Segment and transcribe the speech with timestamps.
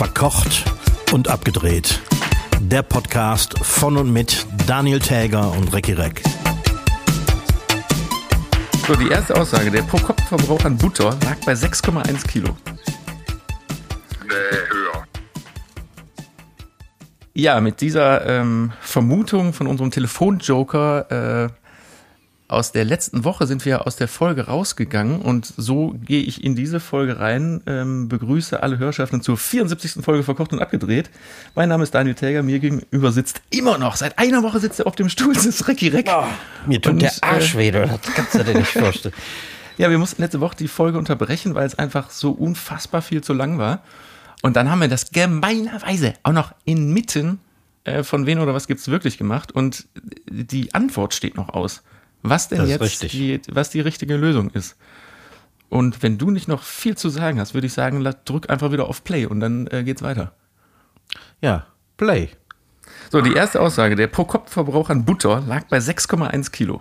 [0.00, 0.64] Verkocht
[1.12, 2.00] und abgedreht.
[2.58, 6.22] Der Podcast von und mit Daniel Täger und Recki Reck.
[8.86, 9.70] So, die erste Aussage.
[9.70, 12.56] Der Pro-Kopf-Verbrauch an Butter lag bei 6,1 Kilo.
[14.26, 14.32] Nee,
[14.70, 15.04] höher.
[17.34, 21.48] Ja, mit dieser ähm, Vermutung von unserem Telefonjoker äh,
[22.50, 26.56] aus der letzten Woche sind wir aus der Folge rausgegangen und so gehe ich in
[26.56, 30.04] diese Folge rein, ähm, begrüße alle Hörschaften zur 74.
[30.04, 31.10] Folge verkocht und abgedreht.
[31.54, 34.88] Mein Name ist Daniel Täger, mir gegenüber sitzt immer noch, seit einer Woche sitzt er
[34.88, 36.08] auf dem Stuhl, das ist Recki Reck.
[36.10, 36.24] Oh,
[36.66, 39.14] mir tut Und, der Arsch äh, weh, das kannst du dir nicht vorstellen.
[39.78, 43.32] Ja, wir mussten letzte Woche die Folge unterbrechen, weil es einfach so unfassbar viel zu
[43.32, 43.82] lang war.
[44.42, 47.38] Und dann haben wir das gemeinerweise auch noch inmitten
[47.84, 49.86] äh, von wen oder was gibt's wirklich gemacht und
[50.28, 51.82] die Antwort steht noch aus.
[52.22, 53.12] Was denn jetzt richtig.
[53.12, 54.76] die, was die richtige Lösung ist.
[55.68, 58.88] Und wenn du nicht noch viel zu sagen hast, würde ich sagen, drück einfach wieder
[58.88, 60.32] auf Play und dann äh, geht's weiter.
[61.40, 62.30] Ja, Play.
[63.10, 66.80] So, die erste Aussage, der Pro-Kopf-Verbrauch an Butter lag bei 6,1 Kilo.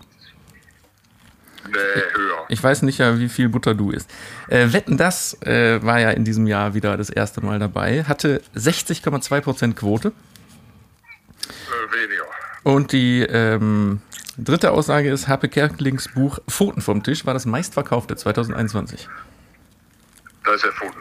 [1.67, 1.75] Nee,
[2.13, 2.45] höher.
[2.49, 4.09] Ich weiß nicht ja, wie viel Butter du isst.
[4.47, 8.41] Äh, Wetten, das äh, war ja in diesem Jahr wieder das erste Mal dabei, hatte
[8.55, 10.11] 60,2% Quote.
[11.47, 12.23] Äh, weniger.
[12.63, 14.01] Und die ähm,
[14.43, 19.07] dritte Aussage ist, Harpe Kerkelings Buch Pfoten vom Tisch war das meistverkaufte 2021.
[20.43, 20.97] Das ist erfunden.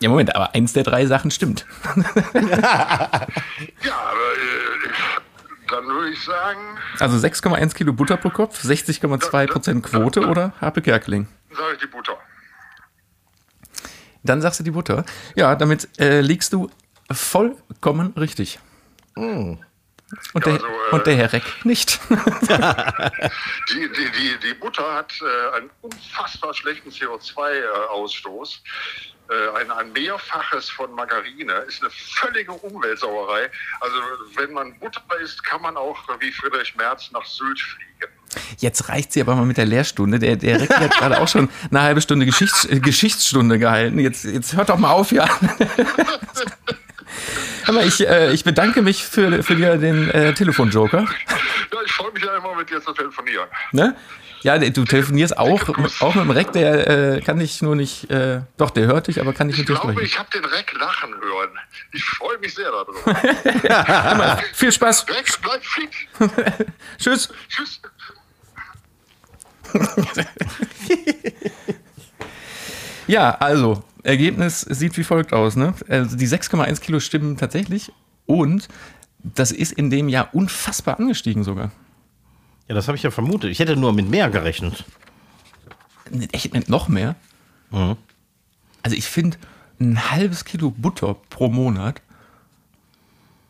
[0.00, 1.66] Ja, Moment, aber eins der drei Sachen stimmt.
[2.34, 4.90] Ja, aber äh,
[5.70, 6.60] dann würde ich sagen,
[6.98, 11.26] Also 6,1 Kilo Butter pro Kopf, 60,2% Quote oder Harpe Kerkeling.
[11.50, 12.18] sage ich die Butter.
[14.22, 15.04] Dann sagst du die Butter.
[15.36, 16.70] Ja, damit äh, liegst du
[17.10, 18.58] vollkommen richtig.
[20.32, 21.98] Und, der, also, äh, und der Herr Reck nicht.
[23.70, 28.60] Die, die, die, die Butter hat äh, einen unfassbar schlechten CO2-Ausstoß.
[29.30, 33.50] Äh, ein, ein Mehrfaches von Margarine ist eine völlige Umweltsauerei.
[33.80, 33.96] Also
[34.36, 38.12] wenn man Butter isst, kann man auch äh, wie Friedrich Merz nach Sylt fliegen.
[38.58, 40.18] Jetzt reicht sie aber mal mit der Lehrstunde.
[40.18, 43.98] Der, der Reck hat gerade auch schon eine halbe Stunde Geschichts, äh, Geschichtsstunde gehalten.
[43.98, 45.26] Jetzt, jetzt hört doch mal auf, ja.
[47.64, 51.00] Hör mal, ich, äh, ich bedanke mich für, für dir den äh, Telefonjoker.
[51.72, 53.46] Ja, ich freue mich ja immer mit dir zu telefonieren.
[53.72, 53.96] Ne?
[54.42, 58.10] Ja, du telefonierst auch, mit- auch mit dem Reck, der äh, kann dich nur nicht,
[58.10, 60.06] äh, doch, der hört dich, aber kann nicht Ich mit dir glaube, sprechen.
[60.06, 61.50] ich habe den Reck lachen hören.
[61.92, 63.22] Ich freue mich sehr darüber.
[64.04, 65.06] Hör mal, viel Spaß.
[65.08, 65.90] Rex, bleib fit.
[66.98, 67.30] Tschüss.
[67.48, 67.80] Tschüss.
[73.06, 75.56] Ja, also, Ergebnis sieht wie folgt aus.
[75.56, 75.74] Ne?
[75.88, 77.92] Also die 6,1 Kilo stimmen tatsächlich
[78.26, 78.68] und
[79.18, 81.72] das ist in dem Jahr unfassbar angestiegen sogar.
[82.68, 83.50] Ja, das habe ich ja vermutet.
[83.50, 84.84] Ich hätte nur mit mehr gerechnet.
[86.32, 87.16] Echt mit noch mehr?
[88.82, 89.38] Also ich finde
[89.80, 92.00] ein halbes Kilo Butter pro Monat,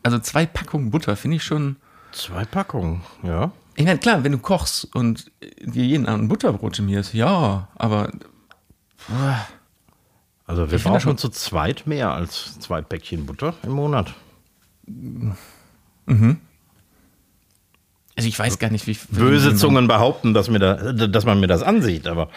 [0.03, 1.77] also zwei Packungen Butter, finde ich schon.
[2.11, 3.51] Zwei Packungen, ja.
[3.75, 8.11] Ich meine, klar, wenn du kochst und dir jeden Abend ein Butterbrot schmierst, ja, aber
[10.47, 14.13] Also wir Ich brauchen zu zweit mehr als zwei Päckchen Butter im Monat.
[18.15, 21.39] also ich weiß gar nicht, wie Böse wie- Zungen behaupten, dass, mir da, dass man
[21.39, 22.29] mir das ansieht, aber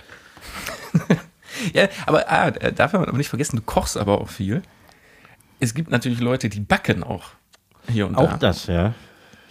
[1.74, 4.62] Ja, aber ah, darf man aber nicht vergessen, du kochst aber auch viel.
[5.60, 7.30] Es gibt natürlich Leute, die backen auch
[7.88, 8.36] hier und auch da.
[8.36, 8.94] das, ja.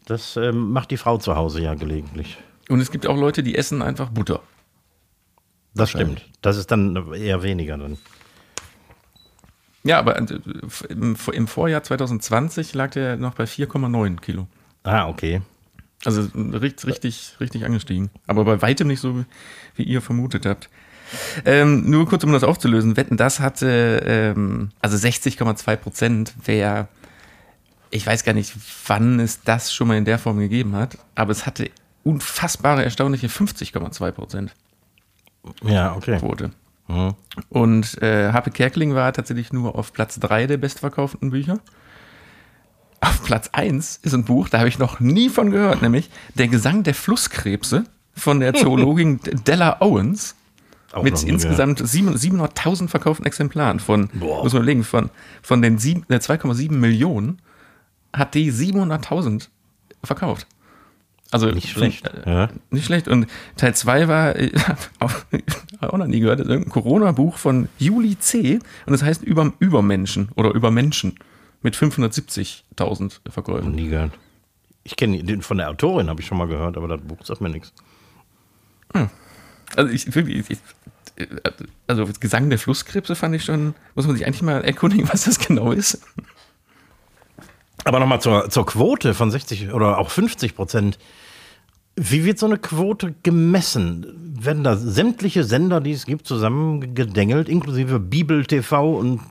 [0.05, 2.37] Das ähm, macht die Frau zu Hause ja gelegentlich.
[2.69, 4.41] Und es gibt auch Leute, die essen einfach Butter.
[5.73, 6.25] Das stimmt.
[6.41, 7.97] Das ist dann eher weniger dann.
[9.87, 10.39] Ja, aber äh,
[10.89, 14.47] im, im Vorjahr 2020 lag der noch bei 4,9 Kilo.
[14.83, 15.41] Ah, okay.
[16.05, 18.09] Also richtig, richtig, richtig angestiegen.
[18.27, 19.25] Aber bei weitem nicht so,
[19.75, 20.69] wie ihr vermutet habt.
[21.45, 22.97] Ähm, nur kurz, um das aufzulösen.
[22.97, 26.89] Wetten, das hatte, ähm, also 60,2 Prozent wäre,
[27.89, 28.53] ich weiß gar nicht,
[28.87, 31.71] wann es das schon mal in der Form gegeben hat, aber es hatte
[32.03, 34.53] unfassbare, erstaunliche 50,2 Prozent
[35.63, 36.17] Ja, okay.
[36.19, 36.51] Quote.
[37.49, 41.59] Und äh, Happe Kerkeling war tatsächlich nur auf Platz 3 der bestverkauften Bücher.
[43.01, 46.47] Auf Platz 1 ist ein Buch, da habe ich noch nie von gehört, nämlich Der
[46.47, 47.83] Gesang der Flusskrebse
[48.15, 50.35] von der Zoologin Della Owens.
[50.93, 54.43] Auch mit insgesamt sieben- 700.000 verkauften Exemplaren von, Boah.
[54.43, 55.09] muss man überlegen, von,
[55.43, 57.41] von den sieben- äh, 2,7 Millionen
[58.13, 59.49] hat die 700.000
[60.03, 60.47] verkauft.
[61.31, 62.49] Also Nicht schlecht, Äh, ja.
[62.69, 63.07] Nicht schlecht.
[63.07, 63.27] Und
[63.57, 64.51] Teil 2 war, äh,
[64.99, 65.11] auch,
[65.81, 68.59] auch noch nie gehört, ist irgendein Corona-Buch von Juli C.
[68.85, 71.15] Und das heißt über, über Menschen oder über Menschen
[71.61, 73.73] mit 570.000 Verkäufen.
[73.75, 74.13] Nie gehört.
[74.83, 77.41] Ich kenne den von der Autorin, habe ich schon mal gehört, aber das Buch sagt
[77.41, 77.73] mir nichts.
[79.75, 80.59] Also ich, wirklich, ich,
[81.87, 85.39] also Gesang der Flusskrebse fand ich schon, muss man sich eigentlich mal erkundigen, was das
[85.39, 86.01] genau ist.
[87.87, 90.99] Aber nochmal zur, zur Quote von 60 oder auch 50 Prozent.
[91.95, 94.35] Wie wird so eine Quote gemessen?
[94.43, 99.21] Werden da sämtliche Sender, die es gibt, zusammengedengelt, inklusive Bibel TV und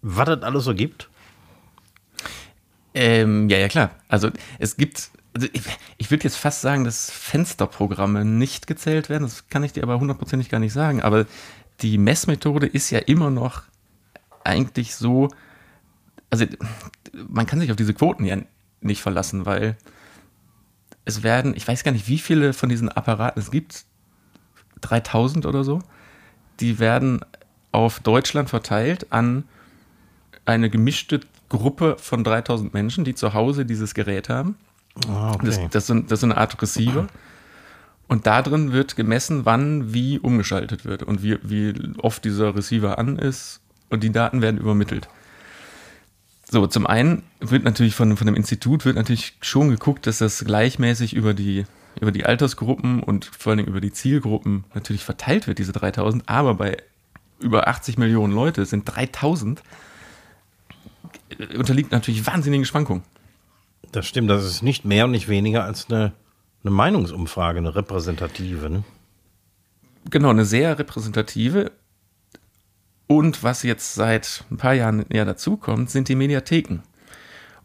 [0.00, 1.10] was es alles so gibt?
[2.94, 3.90] Ähm, ja, ja, klar.
[4.06, 4.30] Also
[4.60, 5.62] es gibt, also ich,
[5.98, 9.24] ich würde jetzt fast sagen, dass Fensterprogramme nicht gezählt werden.
[9.24, 11.02] Das kann ich dir aber hundertprozentig gar nicht sagen.
[11.02, 11.26] Aber
[11.80, 13.62] die Messmethode ist ja immer noch
[14.44, 15.30] eigentlich so,
[16.30, 16.46] also
[17.28, 18.36] man kann sich auf diese Quoten ja
[18.80, 19.76] nicht verlassen, weil
[21.04, 23.84] es werden, ich weiß gar nicht, wie viele von diesen Apparaten es gibt,
[24.80, 25.80] 3000 oder so,
[26.60, 27.20] die werden
[27.72, 29.44] auf Deutschland verteilt an
[30.44, 34.56] eine gemischte Gruppe von 3000 Menschen, die zu Hause dieses Gerät haben.
[35.08, 35.46] Ah, okay.
[35.46, 37.06] Das, das, ist so, das ist eine Art Receiver.
[38.08, 42.98] Und da drin wird gemessen, wann wie umgeschaltet wird und wie, wie oft dieser Receiver
[42.98, 45.08] an ist und die Daten werden übermittelt.
[46.48, 50.44] So, zum einen wird natürlich von, von dem Institut wird natürlich schon geguckt, dass das
[50.44, 51.64] gleichmäßig über die,
[52.00, 56.28] über die Altersgruppen und vor allen Dingen über die Zielgruppen natürlich verteilt wird, diese 3000.
[56.28, 56.76] Aber bei
[57.40, 59.62] über 80 Millionen Leute sind 3000
[61.56, 63.02] unterliegt natürlich wahnsinnigen Schwankungen.
[63.92, 66.12] Das stimmt, das ist nicht mehr und nicht weniger als eine,
[66.62, 68.70] eine Meinungsumfrage, eine repräsentative.
[68.70, 68.84] Ne?
[70.10, 71.72] Genau, eine sehr repräsentative.
[73.06, 76.80] Und was jetzt seit ein paar Jahren ja dazukommt, sind die Mediatheken.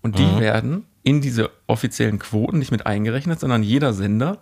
[0.02, 0.40] Und die Mhm.
[0.40, 4.40] werden in diese offiziellen Quoten nicht mit eingerechnet, sondern jeder Sender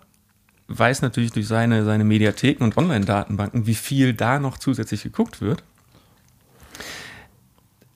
[0.68, 5.64] weiß natürlich durch seine, seine Mediatheken und Online-Datenbanken, wie viel da noch zusätzlich geguckt wird.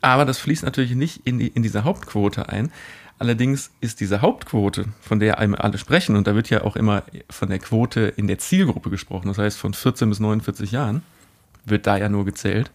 [0.01, 2.73] Aber das fließt natürlich nicht in, die, in diese Hauptquote ein.
[3.19, 7.49] Allerdings ist diese Hauptquote, von der alle sprechen, und da wird ja auch immer von
[7.49, 11.03] der Quote in der Zielgruppe gesprochen, das heißt von 14 bis 49 Jahren,
[11.65, 12.71] wird da ja nur gezählt.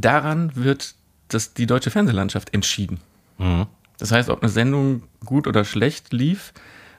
[0.00, 0.94] Daran wird
[1.28, 3.00] das, die deutsche Fernsehlandschaft entschieden.
[3.38, 3.66] Mhm.
[3.98, 6.52] Das heißt, ob eine Sendung gut oder schlecht lief,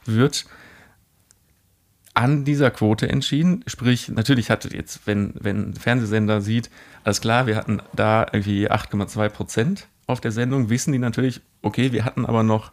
[0.06, 0.46] wird
[2.14, 3.64] an dieser Quote entschieden.
[3.68, 6.70] Sprich, natürlich hatte jetzt, wenn, wenn ein Fernsehsender sieht,
[7.04, 11.94] alles klar, wir hatten da irgendwie 8,2 Prozent auf der Sendung, wissen die natürlich, okay,
[11.94, 12.72] wir hatten aber noch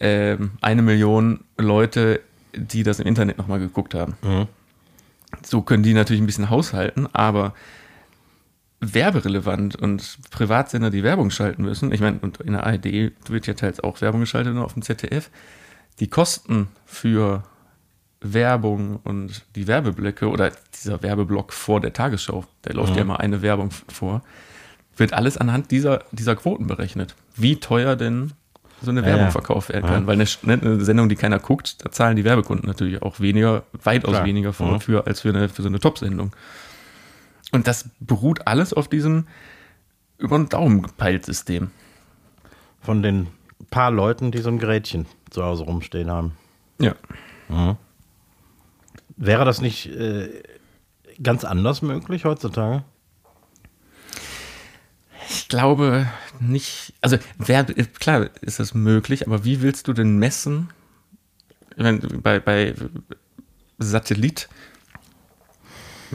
[0.00, 2.20] ähm, eine Million Leute,
[2.54, 4.14] die das im Internet nochmal geguckt haben.
[4.22, 4.48] Mhm.
[5.42, 7.54] So können die natürlich ein bisschen haushalten, aber
[8.82, 13.54] werberelevant und Privatsender, die Werbung schalten müssen, ich meine, und in der ARD wird ja
[13.54, 15.30] teils auch Werbung geschaltet und auf dem ZDF,
[16.00, 17.44] die Kosten für
[18.20, 22.96] Werbung und die Werbeblöcke oder dieser Werbeblock vor der Tagesschau, da läuft Mhm.
[22.96, 24.22] ja immer eine Werbung vor,
[24.96, 27.14] wird alles anhand dieser, dieser Quoten berechnet.
[27.36, 28.32] Wie teuer denn
[28.82, 29.30] so eine Ja, Werbung ja.
[29.30, 29.92] verkauft werden Ja.
[29.92, 30.06] kann.
[30.06, 33.62] Weil eine, ne, eine Sendung, die keiner guckt, da zahlen die Werbekunden natürlich auch weniger,
[33.84, 34.24] weitaus Klar.
[34.24, 34.80] weniger vor, Mhm.
[34.80, 36.32] für, als für, eine, für so eine Top-Sendung.
[37.52, 39.26] Und das beruht alles auf diesem
[40.18, 41.70] über den Daumen gepeilt System.
[42.80, 43.28] Von den
[43.70, 46.36] paar Leuten, die so ein Gerätchen zu Hause rumstehen haben.
[46.78, 46.94] Ja.
[49.16, 50.42] Wäre das nicht äh,
[51.22, 52.84] ganz anders möglich heutzutage?
[55.28, 56.08] Ich glaube
[56.40, 60.70] nicht, also wer, klar ist das möglich, aber wie willst du denn messen,
[61.76, 62.74] ich meine, bei, bei
[63.78, 64.48] Satellit,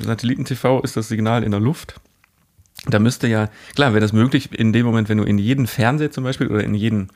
[0.03, 1.99] Satelliten-TV ist das Signal in der Luft.
[2.85, 6.11] Da müsste ja, klar, wäre das möglich in dem Moment, wenn du in jeden Fernseher
[6.11, 7.09] zum Beispiel oder in jeden,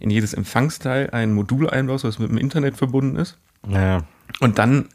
[0.00, 3.36] in jedes Empfangsteil ein Modul einbaust, was mit dem Internet verbunden ist
[3.68, 4.04] Ja.
[4.40, 4.88] und dann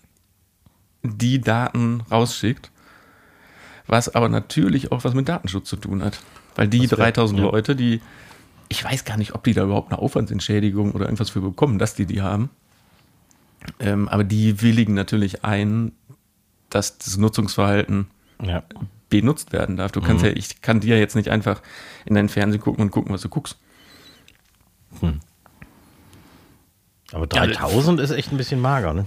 [1.03, 2.71] die Daten rausschickt,
[3.88, 6.19] was aber natürlich auch was mit Datenschutz zu tun hat.
[6.55, 7.45] Weil die Das wär- 3000 ja.
[7.45, 8.01] Leute, die,
[8.67, 11.93] ich weiß gar nicht, ob die da überhaupt eine Aufwandsentschädigung oder irgendwas für bekommen, dass
[11.95, 12.50] die die haben.
[13.79, 15.91] Ähm, aber die willigen natürlich ein,
[16.70, 18.08] dass das Nutzungsverhalten
[18.44, 18.64] ja.
[19.10, 19.92] benutzt werden darf.
[19.92, 21.62] Du kannst ja, ich kann dir jetzt nicht einfach
[22.06, 23.58] in deinen Fernsehen gucken und gucken, was du guckst.
[27.12, 29.06] Aber 3000 ist echt ein bisschen mager, ne?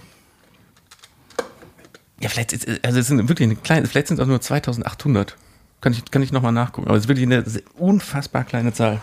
[2.21, 5.37] Ja, vielleicht ist, also es sind wirklich eine kleine, vielleicht sind es auch nur 2800.
[5.81, 6.87] Kann ich, kann ich nochmal nachgucken.
[6.87, 7.45] Aber es ist wirklich eine
[7.77, 9.01] unfassbar kleine Zahl.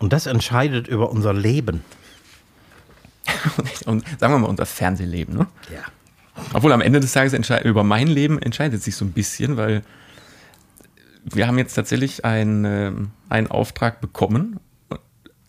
[0.00, 1.84] Und das entscheidet über unser Leben.
[3.86, 5.46] Und sagen wir mal unser Fernsehleben, ne?
[5.72, 5.82] Ja.
[6.52, 7.34] Obwohl am Ende des Tages
[7.64, 9.82] über mein Leben entscheidet sich so ein bisschen, weil
[11.24, 14.58] wir haben jetzt tatsächlich einen, ähm, einen Auftrag bekommen.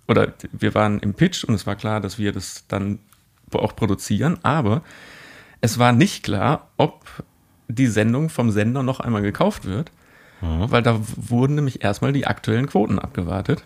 [0.07, 2.99] Oder wir waren im Pitch und es war klar, dass wir das dann
[3.53, 4.81] auch produzieren, aber
[5.61, 7.23] es war nicht klar, ob
[7.67, 9.91] die Sendung vom Sender noch einmal gekauft wird,
[10.41, 13.63] weil da wurden nämlich erstmal die aktuellen Quoten abgewartet.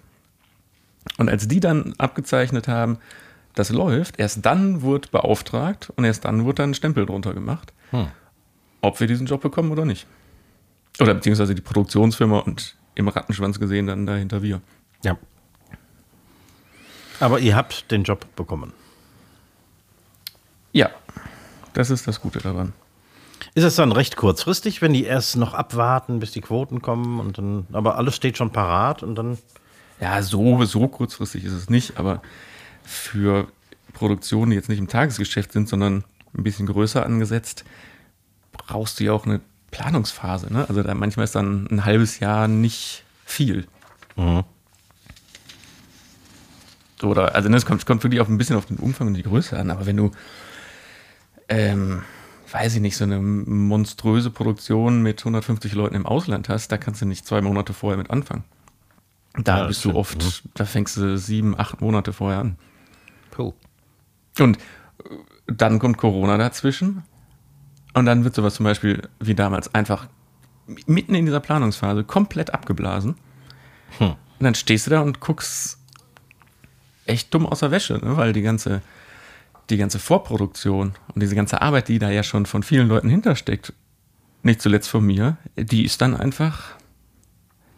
[1.17, 2.99] Und als die dann abgezeichnet haben,
[3.57, 7.73] das läuft, erst dann wurde beauftragt und erst dann wurde dann ein Stempel drunter gemacht.
[8.81, 10.07] ob wir diesen Job bekommen oder nicht.
[10.99, 14.61] Oder beziehungsweise die Produktionsfirma und im Rattenschwanz gesehen dann dahinter wir.
[15.03, 15.17] Ja.
[17.19, 18.73] Aber ihr habt den Job bekommen.
[20.71, 20.89] Ja,
[21.73, 22.73] das ist das Gute daran.
[23.53, 27.37] Ist es dann recht kurzfristig, wenn die erst noch abwarten, bis die Quoten kommen und
[27.37, 29.37] dann, aber alles steht schon parat und dann.
[29.99, 32.21] Ja, so, so kurzfristig ist es nicht, aber
[32.87, 33.47] für
[33.93, 36.03] Produktionen, die jetzt nicht im Tagesgeschäft sind, sondern
[36.35, 37.65] ein bisschen größer angesetzt,
[38.53, 39.41] brauchst du ja auch eine
[39.71, 40.51] Planungsphase.
[40.51, 40.67] Ne?
[40.67, 43.67] Also da manchmal ist dann ein halbes Jahr nicht viel.
[44.15, 44.43] Mhm.
[47.03, 49.23] Oder, also ne, es kommt, kommt wirklich auch ein bisschen auf den Umfang und die
[49.23, 50.11] Größe an, aber wenn du,
[51.47, 52.01] ähm,
[52.51, 57.01] weiß ich nicht, so eine monströse Produktion mit 150 Leuten im Ausland hast, da kannst
[57.01, 58.45] du nicht zwei Monate vorher mit anfangen.
[59.37, 60.49] Da ja, bist du oft, mhm.
[60.55, 62.57] da fängst du sieben, acht Monate vorher an.
[63.37, 63.53] Cool.
[64.39, 64.57] Und
[65.47, 67.03] dann kommt Corona dazwischen
[67.93, 70.07] und dann wird sowas zum Beispiel wie damals einfach
[70.85, 73.15] mitten in dieser Planungsphase komplett abgeblasen.
[73.97, 74.09] Hm.
[74.11, 75.79] Und dann stehst du da und guckst
[77.05, 78.17] echt dumm aus der Wäsche, ne?
[78.17, 78.81] weil die ganze,
[79.69, 83.73] die ganze Vorproduktion und diese ganze Arbeit, die da ja schon von vielen Leuten hintersteckt,
[84.43, 86.75] nicht zuletzt von mir, die ist dann einfach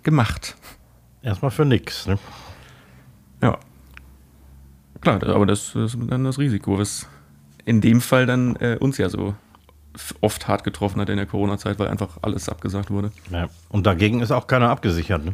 [0.04, 0.56] gemacht.
[1.22, 2.18] Erstmal für nix, ne?
[5.02, 7.08] Klar, aber das ist dann das Risiko, was
[7.66, 9.36] in dem Fall dann äh, uns ja so
[10.22, 13.12] oft hart getroffen hat in der Corona-Zeit, weil einfach alles abgesagt wurde.
[13.32, 13.50] Ja.
[13.70, 15.34] Und dagegen ist auch keiner abgesichert, ne?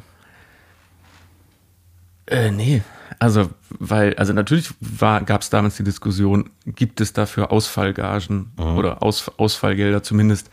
[2.27, 2.81] Äh, nee.
[3.19, 8.77] Also, weil, also natürlich gab es damals die Diskussion, gibt es dafür Ausfallgagen mhm.
[8.77, 10.49] oder Aus, Ausfallgelder zumindest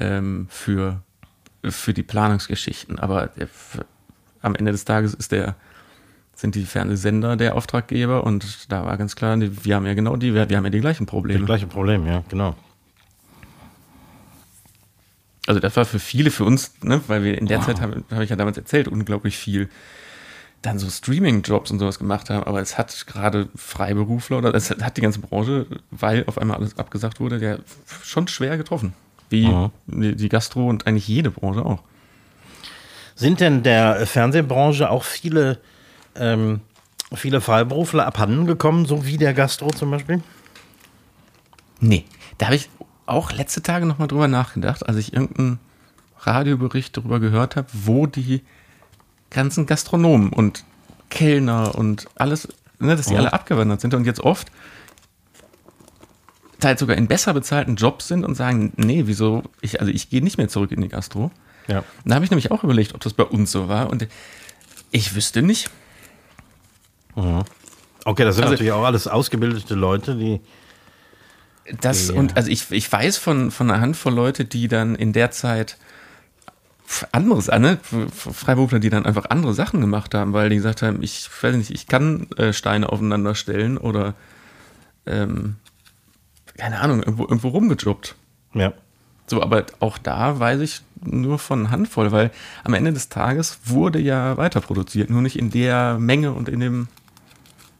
[0.00, 1.02] ähm, für,
[1.64, 2.98] für die Planungsgeschichten.
[2.98, 3.48] Aber der,
[4.42, 5.54] am Ende des Tages ist der,
[6.36, 10.34] sind die Fernsehsender der Auftraggeber und da war ganz klar, wir haben ja genau die,
[10.34, 11.40] wir, wir haben ja die gleichen Probleme.
[11.40, 12.54] Die gleichen Probleme, ja, genau.
[15.46, 17.66] Also das war für viele, für uns, ne, weil wir in der wow.
[17.66, 19.68] Zeit, habe hab ich ja damals erzählt, unglaublich viel
[20.62, 24.96] dann so Streaming-Jobs und sowas gemacht haben, aber es hat gerade Freiberufler oder es hat
[24.96, 27.58] die ganze Branche, weil auf einmal alles abgesagt wurde, ja
[28.02, 28.92] schon schwer getroffen.
[29.30, 30.16] Wie mhm.
[30.16, 31.82] die Gastro und eigentlich jede Branche auch.
[33.14, 35.58] Sind denn der Fernsehbranche auch viele,
[36.18, 36.60] ähm,
[37.14, 40.22] viele Freiberufler abhanden gekommen, so wie der Gastro zum Beispiel?
[41.80, 42.04] Nee,
[42.38, 42.68] da habe ich
[43.06, 45.58] auch letzte Tage nochmal drüber nachgedacht, als ich irgendeinen
[46.20, 48.42] Radiobericht darüber gehört habe, wo die
[49.30, 50.64] ganzen Gastronomen und
[51.10, 53.18] Kellner und alles, ne, dass die oh.
[53.18, 54.50] alle abgewandert sind und jetzt oft
[56.58, 60.22] teils sogar in besser bezahlten Jobs sind und sagen, nee, wieso, ich, also ich gehe
[60.22, 61.30] nicht mehr zurück in die Gastro.
[61.68, 61.84] Ja.
[62.04, 64.06] Da habe ich nämlich auch überlegt, ob das bei uns so war und
[64.90, 65.70] ich wüsste nicht.
[67.16, 67.42] Mhm.
[68.04, 70.40] Okay, das sind also, natürlich auch alles ausgebildete Leute, die.
[71.80, 75.12] Das die, und also ich, ich weiß von, von einer Handvoll Leute, die dann in
[75.12, 75.78] der Zeit
[77.10, 77.78] anderes, ne?
[77.82, 81.72] Freiberufler, die dann einfach andere Sachen gemacht haben, weil die gesagt haben, ich weiß nicht,
[81.72, 84.14] ich kann äh, Steine aufeinander stellen oder
[85.04, 85.56] ähm,
[86.56, 88.14] keine Ahnung, irgendwo, irgendwo rumgejobbt.
[88.54, 88.72] Ja.
[89.26, 92.30] So, aber auch da weiß ich nur von Handvoll, weil
[92.64, 96.60] am Ende des Tages wurde ja weiter produziert, nur nicht in der Menge und in
[96.60, 96.88] dem,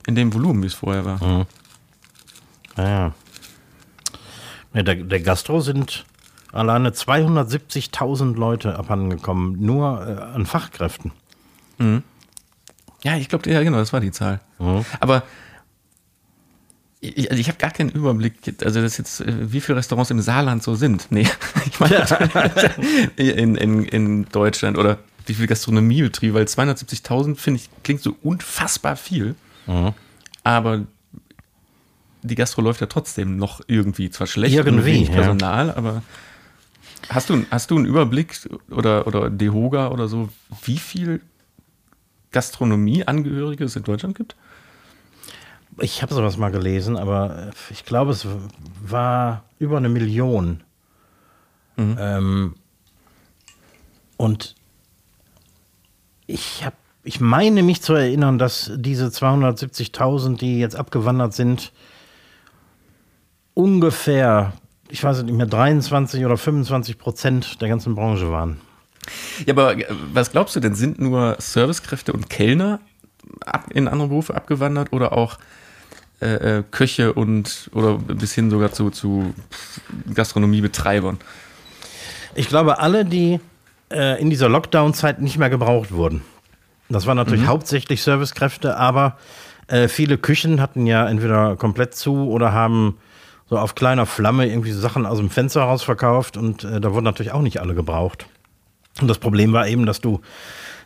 [0.06, 1.22] in dem Volumen, wie es vorher war.
[1.22, 1.46] Mhm.
[2.76, 3.14] Naja.
[4.74, 6.04] Ja, der, der Gastro sind
[6.52, 11.12] alleine 270.000 Leute abhandengekommen, nur äh, an Fachkräften.
[11.78, 12.02] Mhm.
[13.02, 14.40] Ja, ich glaube, ja, genau, das war die Zahl.
[14.58, 14.84] Mhm.
[15.00, 15.22] Aber
[17.00, 18.34] ich, also ich habe gar keinen Überblick,
[18.64, 21.08] also das jetzt, äh, wie viele Restaurants im Saarland so sind.
[21.10, 21.28] Nee,
[21.66, 21.96] ich meine
[23.16, 28.96] in, in, in Deutschland oder wie viel Gastronomiebetriebe, weil 270.000 finde ich, klingt so unfassbar
[28.96, 29.34] viel.
[29.66, 29.92] Mhm.
[30.44, 30.86] Aber
[32.22, 35.76] die Gastro läuft ja trotzdem noch irgendwie, zwar schlecht irgendwie, Personal, ja.
[35.76, 36.02] aber
[37.08, 38.36] Hast du, hast du einen Überblick
[38.70, 40.28] oder, oder DEHOGA oder so,
[40.64, 41.20] wie viel
[42.32, 44.34] Gastronomieangehörige es in Deutschland gibt?
[45.78, 48.26] Ich habe sowas mal gelesen, aber ich glaube, es
[48.82, 50.62] war über eine Million.
[51.76, 51.96] Mhm.
[52.00, 52.54] Ähm,
[54.16, 54.56] und
[56.26, 61.72] ich habe, ich meine mich zu erinnern, dass diese 270.000, die jetzt abgewandert sind,
[63.54, 64.52] ungefähr
[64.88, 68.60] ich weiß nicht mehr, 23 oder 25 Prozent der ganzen Branche waren.
[69.46, 70.74] Ja, aber äh, was glaubst du denn?
[70.74, 72.80] Sind nur Servicekräfte und Kellner
[73.70, 75.38] in andere Berufe abgewandert oder auch
[76.20, 79.34] äh, äh, Köche und oder bis hin sogar zu, zu
[80.12, 81.18] Gastronomiebetreibern?
[82.34, 83.40] Ich glaube, alle, die
[83.90, 86.22] äh, in dieser Lockdown-Zeit nicht mehr gebraucht wurden.
[86.88, 87.48] Das waren natürlich mhm.
[87.48, 89.16] hauptsächlich Servicekräfte, aber
[89.68, 92.98] äh, viele Küchen hatten ja entweder komplett zu oder haben
[93.48, 97.04] so auf kleiner Flamme irgendwie Sachen aus dem Fenster raus verkauft und äh, da wurden
[97.04, 98.26] natürlich auch nicht alle gebraucht.
[99.00, 100.20] Und das Problem war eben, dass du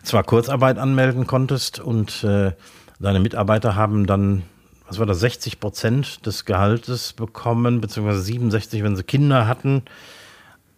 [0.03, 2.53] zwar Kurzarbeit anmelden konntest und äh,
[2.99, 4.43] deine Mitarbeiter haben dann,
[4.89, 9.83] was war das, 60 Prozent des Gehaltes bekommen, beziehungsweise 67, wenn sie Kinder hatten.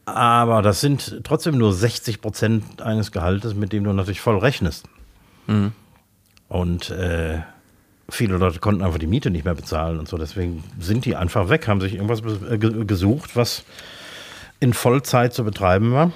[0.05, 4.88] Aber das sind trotzdem nur 60 Prozent eines Gehaltes, mit dem du natürlich voll rechnest.
[5.47, 5.73] Mhm.
[6.49, 7.41] Und äh,
[8.09, 10.19] viele Leute konnten einfach die Miete nicht mehr bezahlen und so.
[10.19, 13.65] Deswegen sind die einfach weg, haben sich irgendwas äh, gesucht, was
[14.61, 16.13] in Vollzeit zu betreiben war.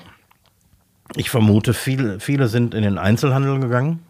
[1.15, 4.03] Ich vermute, viel, viele sind in den Einzelhandel gegangen.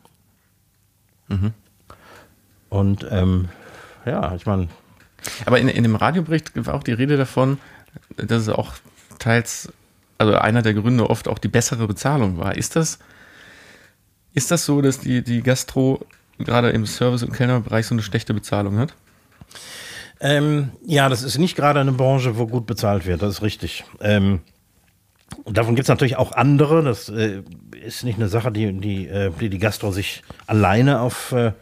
[1.29, 1.53] Mhm.
[2.69, 3.49] Und ähm,
[4.05, 4.69] ja, ich meine.
[5.45, 7.59] Aber in, in dem Radiobericht war auch die Rede davon,
[8.17, 8.75] dass es auch
[9.19, 9.73] teils,
[10.19, 12.57] also einer der Gründe oft auch die bessere Bezahlung war.
[12.57, 12.99] Ist das,
[14.37, 16.05] ist das so, dass die, die Gastro
[16.39, 18.95] gerade im Service- und Kellnerbereich so eine schlechte Bezahlung hat?
[20.21, 23.85] Ähm, ja, das ist nicht gerade eine Branche, wo gut bezahlt wird, das ist richtig.
[24.01, 24.41] Ähm,
[25.47, 26.83] davon gibt es natürlich auch andere.
[26.83, 27.43] Das äh,
[27.83, 31.53] ist nicht eine Sache, die die, äh, die, die Gastro sich alleine auf, äh,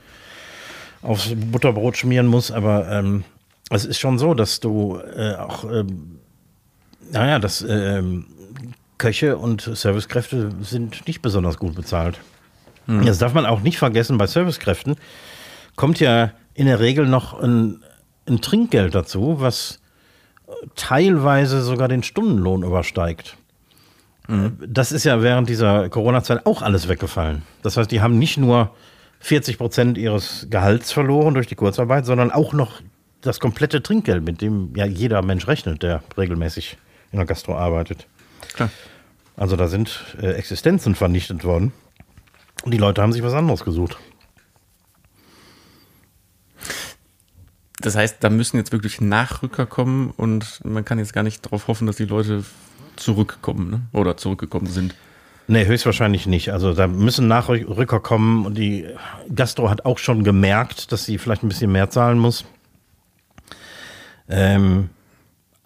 [1.02, 3.22] aufs Butterbrot schmieren muss, aber ähm,
[3.70, 6.18] es ist schon so, dass du äh, auch, ähm,
[7.12, 8.26] naja, dass ähm,
[8.98, 12.18] Köche und Servicekräfte sind nicht besonders gut bezahlt.
[12.86, 13.06] Mhm.
[13.06, 14.96] Das darf man auch nicht vergessen, bei Servicekräften
[15.76, 17.82] kommt ja in der Regel noch ein,
[18.28, 19.80] ein Trinkgeld dazu, was
[20.76, 23.36] teilweise sogar den Stundenlohn übersteigt.
[24.28, 24.58] Mhm.
[24.66, 27.42] Das ist ja während dieser Corona-Zeit auch alles weggefallen.
[27.62, 28.74] Das heißt, die haben nicht nur
[29.20, 32.80] 40 Prozent ihres Gehalts verloren durch die Kurzarbeit, sondern auch noch
[33.20, 36.76] das komplette Trinkgeld, mit dem ja jeder Mensch rechnet, der regelmäßig
[37.10, 38.06] in der Gastro arbeitet.
[38.52, 38.70] Klar.
[39.36, 41.72] Also da sind äh, Existenzen vernichtet worden.
[42.64, 43.98] Und die Leute haben sich was anderes gesucht.
[47.82, 51.68] Das heißt, da müssen jetzt wirklich Nachrücker kommen und man kann jetzt gar nicht darauf
[51.68, 52.42] hoffen, dass die Leute
[52.96, 53.80] zurückkommen ne?
[53.92, 54.94] oder zurückgekommen sind.
[55.46, 56.54] Nee, höchstwahrscheinlich nicht.
[56.54, 58.86] Also da müssen Nachrücker kommen und die
[59.34, 62.46] Gastro hat auch schon gemerkt, dass sie vielleicht ein bisschen mehr zahlen muss.
[64.26, 64.88] Ähm,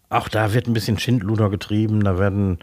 [0.09, 2.59] auch da wird ein bisschen Schindluder getrieben, da werden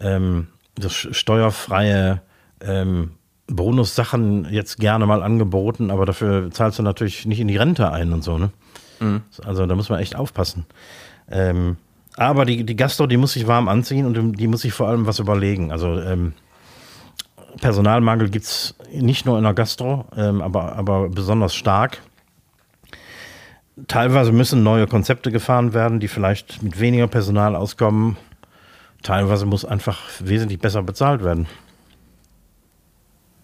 [0.00, 2.20] ähm, das steuerfreie
[2.60, 3.12] ähm,
[3.48, 8.12] Bonussachen jetzt gerne mal angeboten, aber dafür zahlst du natürlich nicht in die Rente ein
[8.12, 8.50] und so, ne?
[9.00, 9.22] Mhm.
[9.44, 10.66] Also da muss man echt aufpassen.
[11.30, 11.76] Ähm,
[12.16, 15.06] aber die, die Gastro, die muss sich warm anziehen und die muss sich vor allem
[15.06, 15.70] was überlegen.
[15.70, 16.32] Also ähm,
[17.60, 22.00] Personalmangel gibt es nicht nur in der Gastro, ähm, aber, aber besonders stark.
[23.88, 28.16] Teilweise müssen neue Konzepte gefahren werden, die vielleicht mit weniger Personal auskommen.
[29.02, 31.46] Teilweise muss einfach wesentlich besser bezahlt werden.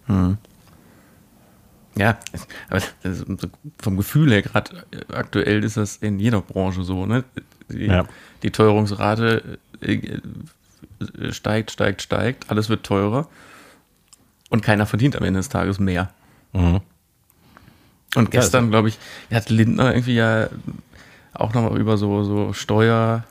[0.07, 0.39] Hm.
[1.95, 2.19] Ja,
[2.71, 2.81] aber
[3.79, 7.05] vom Gefühl her, gerade aktuell ist das in jeder Branche so.
[7.05, 7.25] Ne?
[7.69, 8.07] Die, ja.
[8.43, 10.21] die Teuerungsrate äh,
[11.31, 13.29] steigt, steigt, steigt, alles wird teurer
[14.49, 16.11] und keiner verdient am Ende des Tages mehr.
[16.53, 16.81] Mhm.
[18.15, 18.99] Und gestern, ja, glaube ich,
[19.33, 20.49] hat Lindner irgendwie ja
[21.33, 23.25] auch nochmal über so, so Steuer.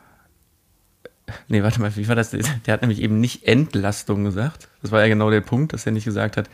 [1.48, 2.32] Nee, warte mal, wie war das?
[2.32, 4.70] Der hat nämlich eben nicht Entlastung gesagt.
[4.82, 6.50] Das war ja genau der Punkt, dass er nicht gesagt hat,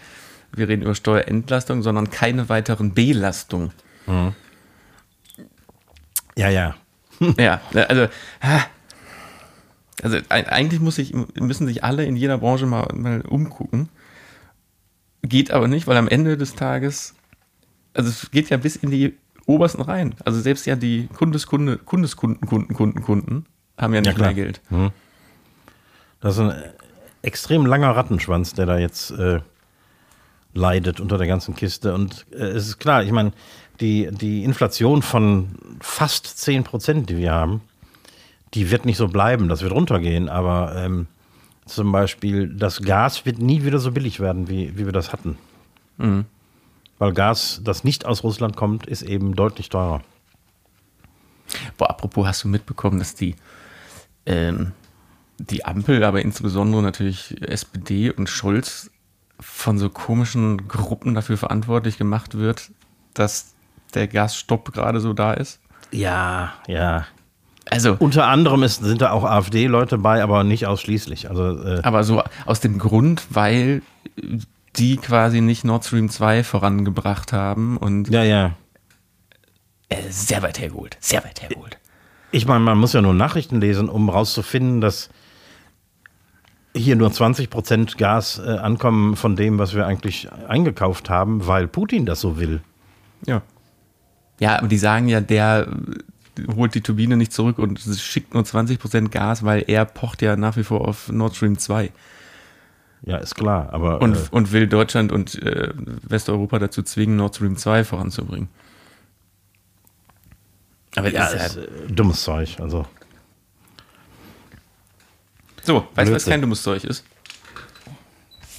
[0.53, 3.71] wir reden über Steuerentlastung, sondern keine weiteren Belastungen.
[4.05, 4.33] Mhm.
[6.35, 6.75] Ja, ja.
[7.37, 8.07] ja, also,
[10.03, 13.89] also eigentlich muss ich, müssen sich alle in jeder Branche mal, mal umgucken.
[15.23, 17.15] Geht aber nicht, weil am Ende des Tages,
[17.93, 20.15] also es geht ja bis in die obersten rein.
[20.23, 23.45] Also selbst ja die Kundeskunde, Kundeskunden, Kunden, Kunden, Kunden
[23.77, 24.61] haben ja nicht ja, mehr Geld.
[24.69, 24.91] Mhm.
[26.19, 26.53] Das ist ein
[27.21, 29.41] extrem langer Rattenschwanz, der da jetzt äh,
[30.53, 31.93] leidet unter der ganzen Kiste.
[31.93, 33.31] Und äh, es ist klar, ich meine,
[33.79, 37.61] die, die Inflation von fast 10 Prozent, die wir haben,
[38.53, 41.07] die wird nicht so bleiben, das wird runtergehen, aber ähm,
[41.65, 45.37] zum Beispiel das Gas wird nie wieder so billig werden, wie, wie wir das hatten.
[45.97, 46.25] Mhm.
[46.97, 50.01] Weil Gas, das nicht aus Russland kommt, ist eben deutlich teurer.
[51.77, 53.35] Boah, apropos, hast du mitbekommen, dass die,
[54.27, 54.73] ähm,
[55.39, 58.91] die Ampel, aber insbesondere natürlich SPD und Scholz
[59.39, 62.71] von so komischen Gruppen dafür verantwortlich gemacht wird,
[63.13, 63.53] dass
[63.93, 65.59] der Gasstopp gerade so da ist?
[65.91, 67.05] Ja, ja.
[67.69, 71.29] Also unter anderem ist, sind da auch AfD-Leute bei, aber nicht ausschließlich.
[71.29, 73.81] Also, äh aber so aus dem Grund, weil
[74.75, 78.53] die quasi nicht Nord Stream 2 vorangebracht haben und ja, ja.
[79.89, 81.77] Äh, sehr weit hergeholt, sehr weit hergeholt.
[82.31, 85.09] Ich meine, man muss ja nur Nachrichten lesen, um rauszufinden, dass
[86.75, 91.67] hier nur 20 Prozent Gas äh, ankommen von dem, was wir eigentlich eingekauft haben, weil
[91.67, 92.61] Putin das so will.
[93.25, 93.41] Ja.
[94.39, 95.67] Ja, aber die sagen ja, der
[96.55, 100.55] holt die Turbine nicht zurück und schickt nur 20% Gas, weil er pocht ja nach
[100.57, 101.91] wie vor auf Nord Stream 2.
[103.03, 104.01] Ja, ist klar, aber.
[104.01, 105.71] Und, äh, und will Deutschland und äh,
[106.03, 108.49] Westeuropa dazu zwingen, Nord Stream 2 voranzubringen.
[110.95, 112.57] Aber ja, ist äh, dummes Zeug.
[112.59, 112.85] Also.
[115.63, 117.03] So, weißt du, was kein dummes Zeug ist?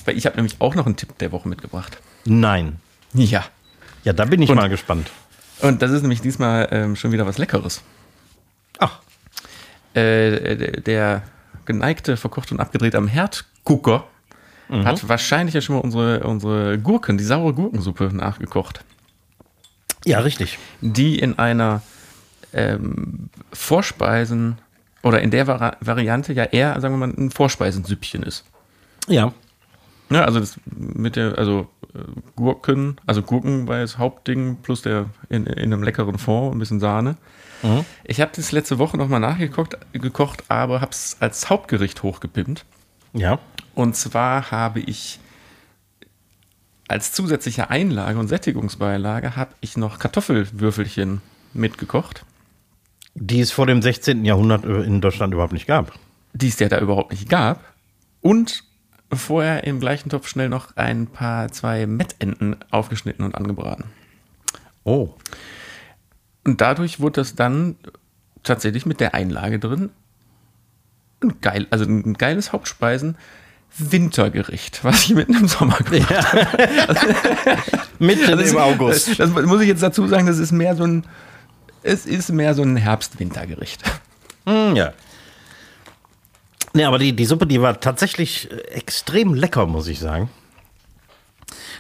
[0.05, 1.99] Weil ich habe nämlich auch noch einen Tipp der Woche mitgebracht.
[2.25, 2.81] Nein.
[3.14, 3.45] Ja.
[4.05, 5.11] Ja, da bin ich Und- mal gespannt.
[5.61, 7.83] Und das ist nämlich diesmal ähm, schon wieder was Leckeres.
[8.79, 9.01] Ach,
[9.95, 11.23] Äh, der,
[11.64, 14.05] geneigte, verkocht und abgedreht am Herdgucker
[14.71, 18.85] hat wahrscheinlich ja schon mal unsere, unsere Gurken, die saure Gurkensuppe nachgekocht.
[20.05, 20.59] ja, richtig.
[20.83, 21.83] Die in einer
[22.53, 24.59] ähm, Vorspeisen
[25.03, 28.45] oder in der Vari Variante ja eher, sagen wir mal, ein Vorspeisensüppchen ist.
[29.07, 29.33] Ja.
[30.11, 31.99] Ja, also das mit der, also äh,
[32.35, 36.81] Gurken, also Gurken war das Hauptding plus der in, in einem leckeren Fond, ein bisschen
[36.81, 37.17] Sahne.
[38.05, 42.65] Ich habe das letzte Woche nochmal nachgekocht, gekocht, aber habe es als Hauptgericht hochgepimpt.
[43.15, 43.39] Ja.
[43.75, 45.19] Und zwar habe ich
[46.87, 51.21] als zusätzliche Einlage und Sättigungsbeilage habe ich noch Kartoffelwürfelchen
[51.53, 52.25] mitgekocht,
[53.14, 54.25] Die es vor dem 16.
[54.25, 55.92] Jahrhundert äh, in Deutschland überhaupt nicht gab.
[56.33, 57.64] die es ja da überhaupt nicht gab.
[58.21, 58.64] Und
[59.12, 63.85] vorher im gleichen Topf schnell noch ein paar, zwei Mettenten aufgeschnitten und angebraten.
[64.85, 65.14] Oh.
[66.44, 67.77] Und dadurch wurde das dann
[68.42, 69.90] tatsächlich mit der Einlage drin
[71.23, 73.16] ein geil, also ein geiles Hauptspeisen
[73.77, 77.59] Wintergericht, was ich mitten im Sommer gemacht habe.
[77.99, 79.18] Mitten ist- im August.
[79.18, 81.05] Das muss ich jetzt dazu sagen, das ist mehr so ein
[81.88, 83.83] es ist mehr so ein Herbst-Wintergericht.
[84.46, 84.92] Hm, ja.
[86.74, 90.31] Nee, aber die, die Suppe, die war tatsächlich äh, extrem lecker, muss ich sagen.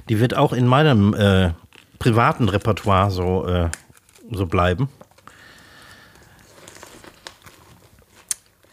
[0.08, 1.52] Die wird auch in meinem äh,
[1.98, 3.68] privaten Repertoire so, äh,
[4.30, 4.88] so bleiben.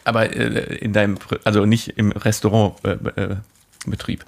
[0.06, 4.24] Aber äh, in deinem, also nicht im Restaurantbetrieb.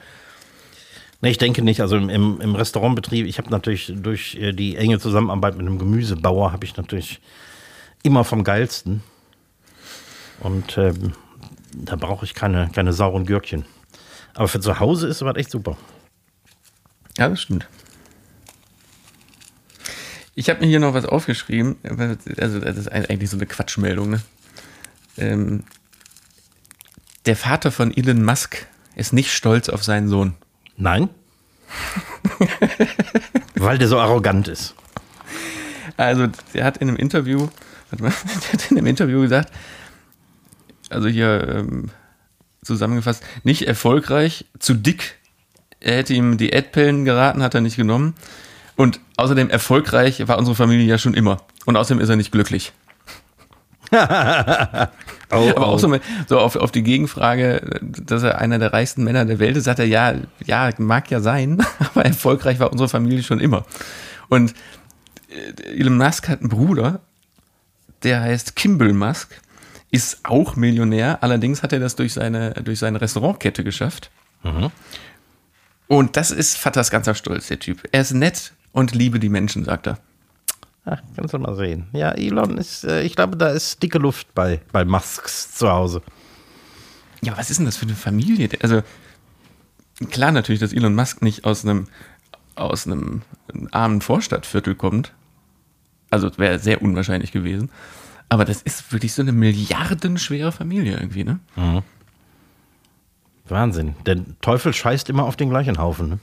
[1.21, 1.81] Nee, ich denke nicht.
[1.81, 5.79] Also im, im, im Restaurantbetrieb, ich habe natürlich durch äh, die enge Zusammenarbeit mit einem
[5.79, 7.19] Gemüsebauer, habe ich natürlich
[8.03, 9.01] immer vom geilsten.
[10.39, 11.13] Und ähm,
[11.73, 13.65] da brauche ich keine, keine sauren Gürkchen.
[14.35, 15.77] Aber für zu Hause ist sowas echt super.
[17.17, 17.67] Ja, das stimmt.
[20.35, 21.77] Ich habe mir hier noch was aufgeschrieben.
[22.37, 24.11] Also, das ist eigentlich so eine Quatschmeldung.
[24.11, 24.21] Ne?
[25.17, 25.63] Ähm,
[27.25, 30.35] der Vater von Elon Musk ist nicht stolz auf seinen Sohn.
[30.77, 31.09] Nein?
[33.55, 34.75] Weil der so arrogant ist.
[35.97, 37.47] Also, der hat in einem Interview,
[37.97, 38.13] mal,
[38.43, 39.51] der hat in einem Interview gesagt,
[40.89, 41.89] also hier ähm,
[42.63, 45.15] zusammengefasst, nicht erfolgreich, zu dick.
[45.79, 48.13] Er hätte ihm die Erdpillen geraten, hat er nicht genommen.
[48.75, 51.41] Und außerdem erfolgreich war unsere Familie ja schon immer.
[51.65, 52.73] Und außerdem ist er nicht glücklich.
[55.29, 59.03] Oh, Aber auch so, mit, so auf, auf die Gegenfrage, dass er einer der reichsten
[59.03, 62.87] Männer der Welt ist, sagt er, ja, ja, mag ja sein, aber erfolgreich war unsere
[62.87, 63.65] Familie schon immer.
[64.29, 64.53] Und
[65.29, 67.01] äh, Elon Musk hat einen Bruder,
[68.03, 69.35] der heißt Kimball Musk,
[69.91, 74.11] ist auch Millionär, allerdings hat er das durch seine, durch seine Restaurantkette geschafft.
[75.87, 77.83] Und das ist Vaters ganzer Stolz, der Typ.
[77.91, 79.99] Er ist nett und liebe die Menschen, sagt er.
[80.89, 81.87] Ach, kannst du mal sehen.
[81.91, 86.01] Ja, Elon ist, äh, ich glaube, da ist dicke Luft bei, bei Musks zu Hause.
[87.21, 88.47] Ja, was ist denn das für eine Familie?
[88.61, 88.83] Also,
[90.09, 91.87] klar natürlich, dass Elon Musk nicht aus einem,
[92.55, 93.23] aus einem
[93.71, 95.13] armen Vorstadtviertel kommt.
[96.09, 97.69] Also, das wäre sehr unwahrscheinlich gewesen.
[98.29, 101.39] Aber das ist wirklich so eine milliardenschwere Familie irgendwie, ne?
[103.49, 103.95] Wahnsinn.
[104.05, 106.09] Der Teufel scheißt immer auf den gleichen Haufen.
[106.09, 106.19] Ne?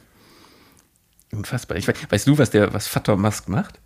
[1.33, 1.77] Unfassbar.
[1.77, 3.81] Ich, weiß- weißt du, was der, was Vater Musk macht?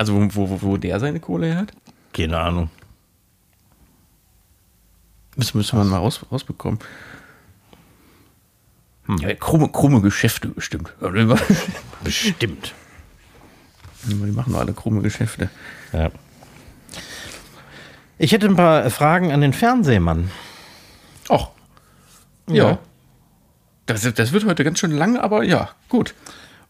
[0.00, 1.72] Also, wo, wo, wo der seine Kohle her hat?
[2.14, 2.70] Keine Ahnung.
[5.36, 6.78] Müssen, müssen wir mal raus, rausbekommen.
[9.18, 10.94] Ja, krumme, krumme Geschäfte bestimmt.
[12.02, 12.74] Bestimmt.
[14.04, 15.50] Die machen doch alle krumme Geschäfte.
[15.92, 16.10] Ja.
[18.16, 20.30] Ich hätte ein paar Fragen an den Fernsehmann.
[21.28, 21.48] Ach.
[22.48, 22.78] Ja.
[23.84, 26.14] Das, das wird heute ganz schön lang, aber ja, gut.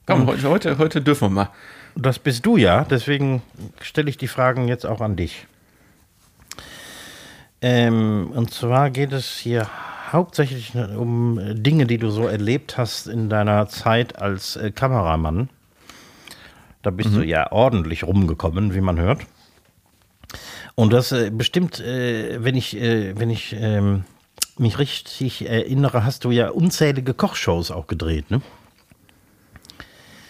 [0.05, 1.51] Komm, heute, heute, heute dürfen wir mal.
[1.97, 3.43] Das bist du ja, deswegen
[3.81, 5.47] stelle ich die Fragen jetzt auch an dich.
[7.63, 9.69] Ähm, und zwar geht es hier
[10.11, 15.49] hauptsächlich um Dinge, die du so erlebt hast in deiner Zeit als äh, Kameramann.
[16.83, 19.21] Da bist du ja ordentlich rumgekommen, wie man hört.
[20.75, 24.05] Und das äh, bestimmt, äh, wenn ich, äh, wenn ich ähm,
[24.57, 28.41] mich richtig erinnere, hast du ja unzählige Kochshows auch gedreht, ne?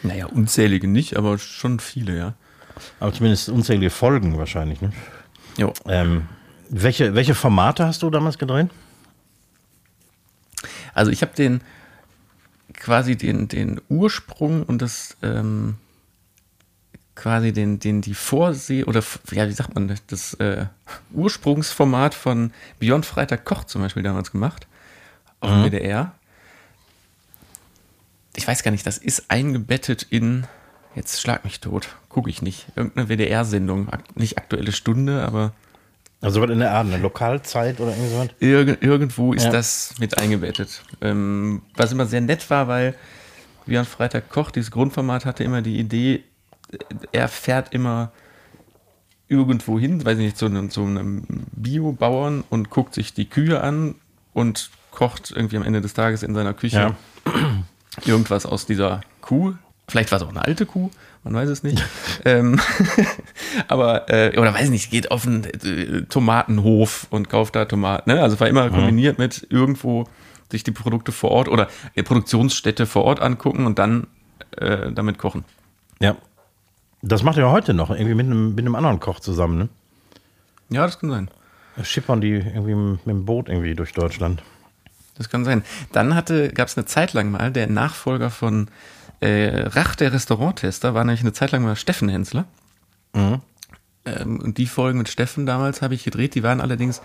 [0.02, 2.34] Naja, unzählige nicht, aber schon viele, ja.
[2.98, 4.92] Aber zumindest unzählige Folgen wahrscheinlich, ne?
[5.56, 5.72] Jo.
[5.86, 6.28] Ähm,
[6.70, 8.70] welche, welche Formate hast du damals gedreht?
[10.94, 11.60] Also ich habe den
[12.74, 15.76] quasi den, den Ursprung und das ähm,
[17.14, 20.66] quasi den, den die Vorseh oder ja, wie sagt man das, das äh,
[21.12, 24.66] Ursprungsformat von Beyond Freitag Koch zum Beispiel damals gemacht
[25.40, 26.14] auf dem WDR.
[28.40, 30.46] Ich weiß gar nicht, das ist eingebettet in
[30.94, 32.68] jetzt schlag mich tot, gucke ich nicht.
[32.74, 35.52] Irgendeine WDR-Sendung, nicht aktuelle Stunde, aber
[36.22, 38.28] Also was in der Art, eine Lokalzeit oder irgendwie sowas?
[38.40, 39.50] Irg irgendwo ist Ja.
[39.50, 40.82] das mit eingebettet.
[41.02, 42.94] Ähm, was immer sehr nett war, weil
[43.66, 46.24] Björn Freitag Koch, dieses Grundformat hatte immer die Idee,
[46.72, 46.78] äh,
[47.12, 48.10] er fährt immer
[49.28, 53.60] irgendwo hin, weiß ich nicht, zu einem, zu einem Biobauern und guckt sich die Kühe
[53.62, 53.96] an
[54.32, 56.96] und kocht irgendwie am Ende des Tages in seiner Küche Ja.
[58.06, 59.54] irgendwas aus dieser Kuh.
[59.88, 60.90] Vielleicht war es auch eine alte Kuh,
[61.24, 61.82] man weiß es nicht.
[62.24, 62.60] ähm,
[63.68, 68.10] aber, äh, oder weiß ich nicht, geht auf einen äh, Tomatenhof und kauft da Tomaten.
[68.10, 68.22] Ne?
[68.22, 70.06] Also war immer kombiniert mit irgendwo
[70.50, 74.06] sich die Produkte vor Ort oder äh, Produktionsstätte vor Ort angucken und dann
[74.56, 75.44] äh, damit kochen.
[76.00, 76.16] Ja.
[77.02, 79.68] Das macht er heute noch, irgendwie mit einem, mit einem anderen Koch zusammen, ne?
[80.68, 81.30] Ja, das kann sein.
[81.82, 84.42] Schippern die irgendwie mit dem Boot irgendwie durch Deutschland.
[85.20, 85.62] Das kann sein.
[85.92, 88.68] Dann hatte, gab es eine Zeit lang mal, der Nachfolger von
[89.20, 92.46] äh, Rach, der Restauranttester, war nämlich eine Zeit lang mal Steffen Hensler.
[93.12, 93.42] Ähm,
[94.40, 97.02] und die Folgen mit Steffen damals habe ich gedreht, die waren allerdings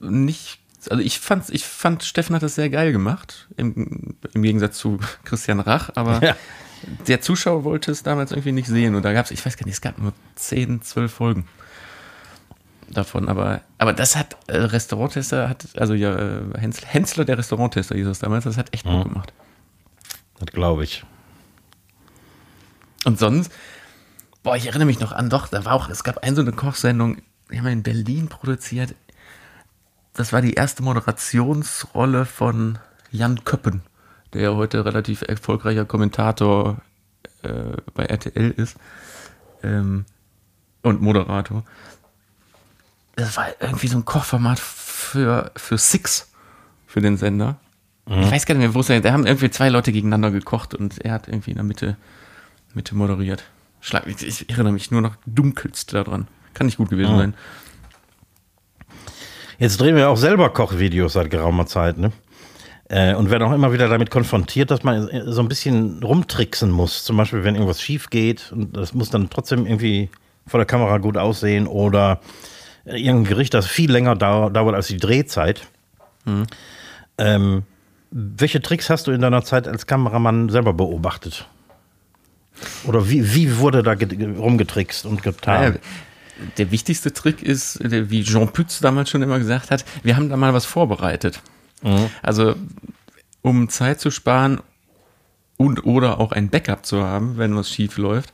[0.00, 0.58] nicht,
[0.90, 4.98] also ich fand, ich fand, Steffen hat das sehr geil gemacht, im, im Gegensatz zu
[5.24, 6.36] Christian Rach, aber Ja.
[7.06, 9.64] der Zuschauer wollte es damals irgendwie nicht sehen und da gab es, ich weiß gar
[9.64, 11.46] nicht, es gab nur 10, 12 Folgen
[12.92, 17.94] davon, aber, aber das hat äh, Restauranttester, hat, also ja, äh, Hensler, Hensler, der Restauranttester
[17.94, 19.32] hieß das damals, das hat echt Bock gemacht.
[20.38, 21.04] Das glaube ich.
[23.04, 23.52] Und sonst,
[24.42, 26.52] boah, ich erinnere mich noch an, doch, da war auch, es gab eine so eine
[26.52, 27.18] Kochsendung,
[27.50, 28.94] die haben wir in Berlin produziert.
[30.14, 32.78] Das war die erste Moderationsrolle von
[33.10, 33.82] Jan Köppen,
[34.32, 36.80] der heute relativ erfolgreicher Kommentator
[37.42, 38.76] äh, bei RTL ist
[39.62, 40.04] ähm,
[40.82, 41.64] und Moderator.
[43.16, 46.30] Das war irgendwie so ein Kochformat für, für Six,
[46.86, 47.56] für den Sender.
[48.04, 49.04] Ich weiß gar nicht mehr, wo es ist.
[49.04, 51.96] Da haben irgendwie zwei Leute gegeneinander gekocht und er hat irgendwie in der Mitte
[52.74, 53.44] Mitte moderiert.
[53.80, 56.26] Schlag, ich, ich erinnere mich nur noch dunkelst daran.
[56.54, 57.34] Kann nicht gut gewesen sein.
[59.58, 62.12] Jetzt drehen wir auch selber Kochvideos seit geraumer Zeit, ne?
[62.88, 67.04] Äh, Und werden auch immer wieder damit konfrontiert, dass man so ein bisschen rumtricksen muss.
[67.04, 70.10] Zum Beispiel, wenn irgendwas schief geht und das muss dann trotzdem irgendwie
[70.46, 72.20] vor der Kamera gut aussehen oder
[72.84, 75.66] irgendein Gericht, das viel länger dau dauert als die Drehzeit.
[77.18, 77.62] Ähm,
[78.10, 81.48] welche Tricks hast du in deiner Zeit als Kameramann selber beobachtet?
[82.84, 85.60] Oder wie, wie wurde da ge- rumgetrickst und getan?
[85.62, 85.74] Naja,
[86.58, 90.36] der wichtigste Trick ist, wie Jean Pütz damals schon immer gesagt hat, wir haben da
[90.36, 91.40] mal was vorbereitet.
[92.22, 92.54] Also,
[93.42, 94.60] um Zeit zu sparen
[95.56, 98.32] und oder auch ein Backup zu haben, wenn was schief läuft,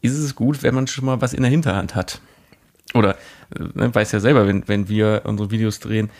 [0.00, 2.20] ist es gut, wenn man schon mal was in der Hinterhand hat.
[2.94, 3.16] Oder,
[3.58, 6.10] ne, weiß ja selber, wenn, wenn wir unsere Videos drehen,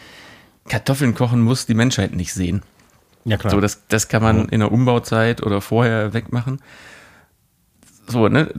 [0.68, 2.62] Kartoffeln kochen muss die Menschheit nicht sehen.
[3.24, 3.52] ja, klar.
[3.52, 6.60] So, das, das kann man in der Umbauzeit oder vorher wegmachen.
[8.06, 8.52] So, ne?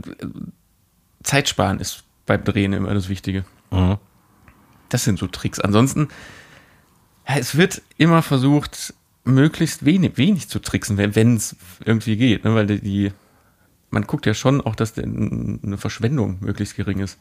[1.24, 3.46] Zeit sparen ist beim Drehen immer das Wichtige.
[3.72, 3.98] Mhm.
[4.90, 5.60] Das sind so Tricks.
[5.60, 6.10] Ansonsten,
[7.28, 12.44] ja, es wird immer versucht, möglichst wenig, wenig zu tricksen, wenn es irgendwie geht.
[12.44, 12.54] Ne?
[12.56, 13.12] Weil die,
[13.90, 17.18] man guckt ja schon auch, dass eine Verschwendung möglichst gering ist.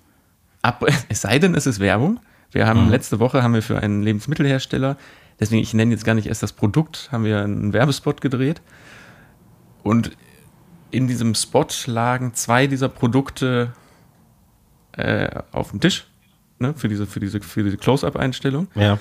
[0.64, 2.20] Ab, es sei denn, es ist Werbung.
[2.50, 4.96] Wir haben letzte Woche haben wir für einen Lebensmittelhersteller,
[5.40, 8.62] deswegen ich nenne jetzt gar nicht erst das Produkt, haben wir einen Werbespot gedreht.
[9.83, 10.12] Und
[10.92, 13.72] in diesem Spot lagen zwei dieser Produkte
[14.92, 16.07] äh, auf dem Tisch
[16.61, 18.68] ne, für diese, für diese, für diese Close-Up-Einstellung.
[18.77, 18.98] Ja.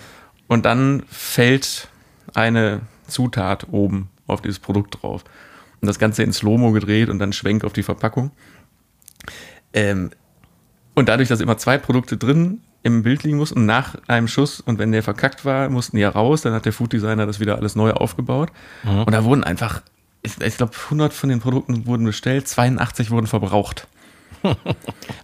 [0.48, 1.88] Und dann fällt
[2.34, 5.24] eine Zutat oben auf dieses Produkt drauf.
[5.80, 8.32] Und das Ganze in Slow-Mo gedreht und dann schwenkt auf die Verpackung.
[9.74, 10.10] Ähm,
[10.96, 14.78] und dadurch, dass immer zwei Produkte drin im Bild liegen mussten, nach einem Schuss und
[14.78, 17.56] wenn der verkackt war, mussten die ja raus, dann hat der Food Designer das wieder
[17.58, 18.52] alles neu aufgebaut.
[19.06, 19.82] Und da wurden einfach,
[20.22, 23.88] ich, ich glaube, 100 von den Produkten wurden bestellt, 82 wurden verbraucht.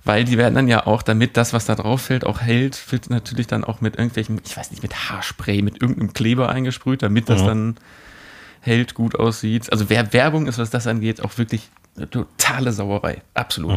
[0.06, 3.10] Weil die werden dann ja auch, damit das, was da drauf fällt, auch hält, wird
[3.10, 7.28] natürlich dann auch mit irgendwelchen, ich weiß nicht, mit Haarspray, mit irgendeinem Kleber eingesprüht, damit
[7.28, 7.76] das dann
[8.62, 9.72] hält, gut aussieht.
[9.72, 13.22] Also wer Werbung ist, was das angeht, auch wirklich eine totale Sauerei.
[13.34, 13.72] Absolut.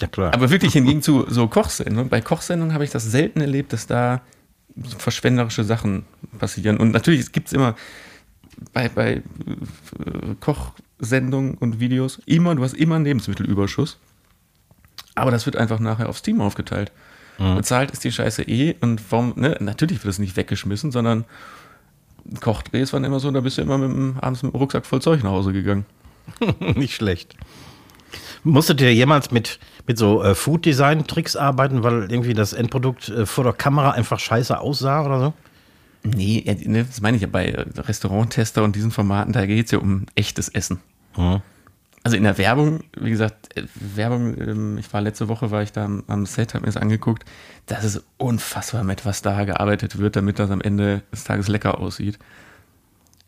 [0.00, 0.34] Ja, klar.
[0.34, 2.08] Aber wirklich hingegen zu so Kochsendungen.
[2.08, 4.22] Bei Kochsendungen habe ich das selten erlebt, dass da
[4.82, 6.04] so verschwenderische Sachen
[6.38, 6.78] passieren.
[6.78, 7.74] Und natürlich gibt es immer
[8.72, 9.22] bei, bei äh,
[10.40, 13.98] Kochsendungen und Videos immer, du hast immer einen Lebensmittelüberschuss.
[15.14, 16.92] Aber das wird einfach nachher aufs Team aufgeteilt.
[17.56, 19.56] Bezahlt ist die Scheiße eh und warum, ne?
[19.60, 21.24] natürlich wird es nicht weggeschmissen, sondern
[22.40, 25.00] Kochdrehs waren immer so, da bist du immer mit dem, abends mit dem Rucksack voll
[25.00, 25.86] Zeug nach Hause gegangen.
[26.74, 27.34] Nicht schlecht.
[28.42, 33.44] Musstet ihr jemals mit, mit so äh, Food-Design-Tricks arbeiten, weil irgendwie das Endprodukt äh, vor
[33.44, 35.34] der Kamera einfach scheiße aussah oder so?
[36.02, 39.66] Nee, ja, ne, das meine ich ja bei äh, Restauranttester und diesen Formaten, da geht
[39.66, 40.80] es ja um echtes Essen.
[41.16, 41.42] Mhm.
[42.02, 45.72] Also in der Werbung, wie gesagt, äh, Werbung, ähm, ich war letzte Woche, war ich
[45.72, 47.24] da am, am Set, habe mir das angeguckt.
[47.66, 51.78] Das ist unfassbar, mit was da gearbeitet wird, damit das am Ende des Tages lecker
[51.78, 52.18] aussieht.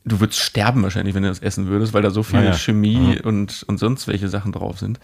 [0.04, 2.52] Du würdest sterben wahrscheinlich, wenn du das essen würdest, weil da so viel Ja, ja.
[2.54, 4.98] Chemie und, und sonst welche Sachen drauf sind.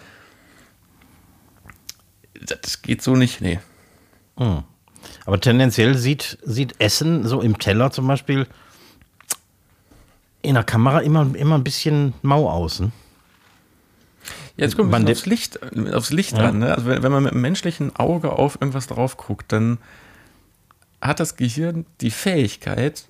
[2.47, 3.59] Das geht so nicht, nee.
[5.25, 8.47] Aber tendenziell sieht, sieht Essen so im Teller zum Beispiel
[10.43, 12.81] in der Kamera immer, immer ein bisschen mau aus.
[12.81, 12.91] Ne?
[14.57, 15.59] Ja, jetzt kommt Man aufs Licht,
[15.93, 16.49] aufs Licht Ja.
[16.49, 16.59] an.
[16.61, 16.75] Ne?
[16.75, 19.79] Also wenn, wenn man mit dem menschlichen Auge auf irgendwas drauf guckt, dann
[21.01, 23.05] hat das Gehirn die Fähigkeit,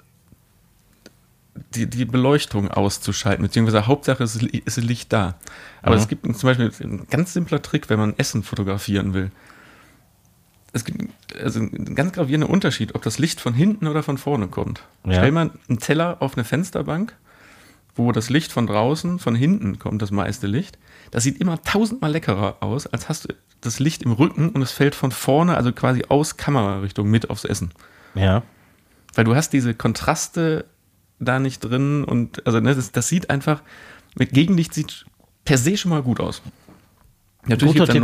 [1.75, 5.35] die, die Beleuchtung auszuschalten, beziehungsweise Hauptsache es ist ist Licht da.
[5.83, 6.01] Aber Mhm.
[6.01, 9.31] es gibt zum Beispiel ein ganz simpler Trick, wenn man Essen fotografieren will.
[10.73, 11.11] Es gibt
[11.43, 14.83] also einen ganz gravierenden Unterschied, ob das Licht von hinten oder von vorne kommt.
[15.05, 15.15] Ja.
[15.15, 17.15] Stell mal einen Teller auf eine Fensterbank,
[17.97, 20.79] wo das Licht von draußen, von hinten kommt, das meiste Licht.
[21.11, 24.71] Das sieht immer tausendmal leckerer aus, als hast du das Licht im Rücken und es
[24.71, 27.73] fällt von vorne, also quasi aus Kamerarichtung mit aufs Essen.
[28.15, 28.43] Ja.
[29.15, 30.67] Weil du hast diese Kontraste
[31.21, 33.63] da nicht drin und also ne, das, das sieht einfach,
[34.15, 35.07] mit Gegenlicht sieht
[35.45, 36.43] per se schon mal gut aus.
[37.47, 38.03] Natürlich Guter Tipp.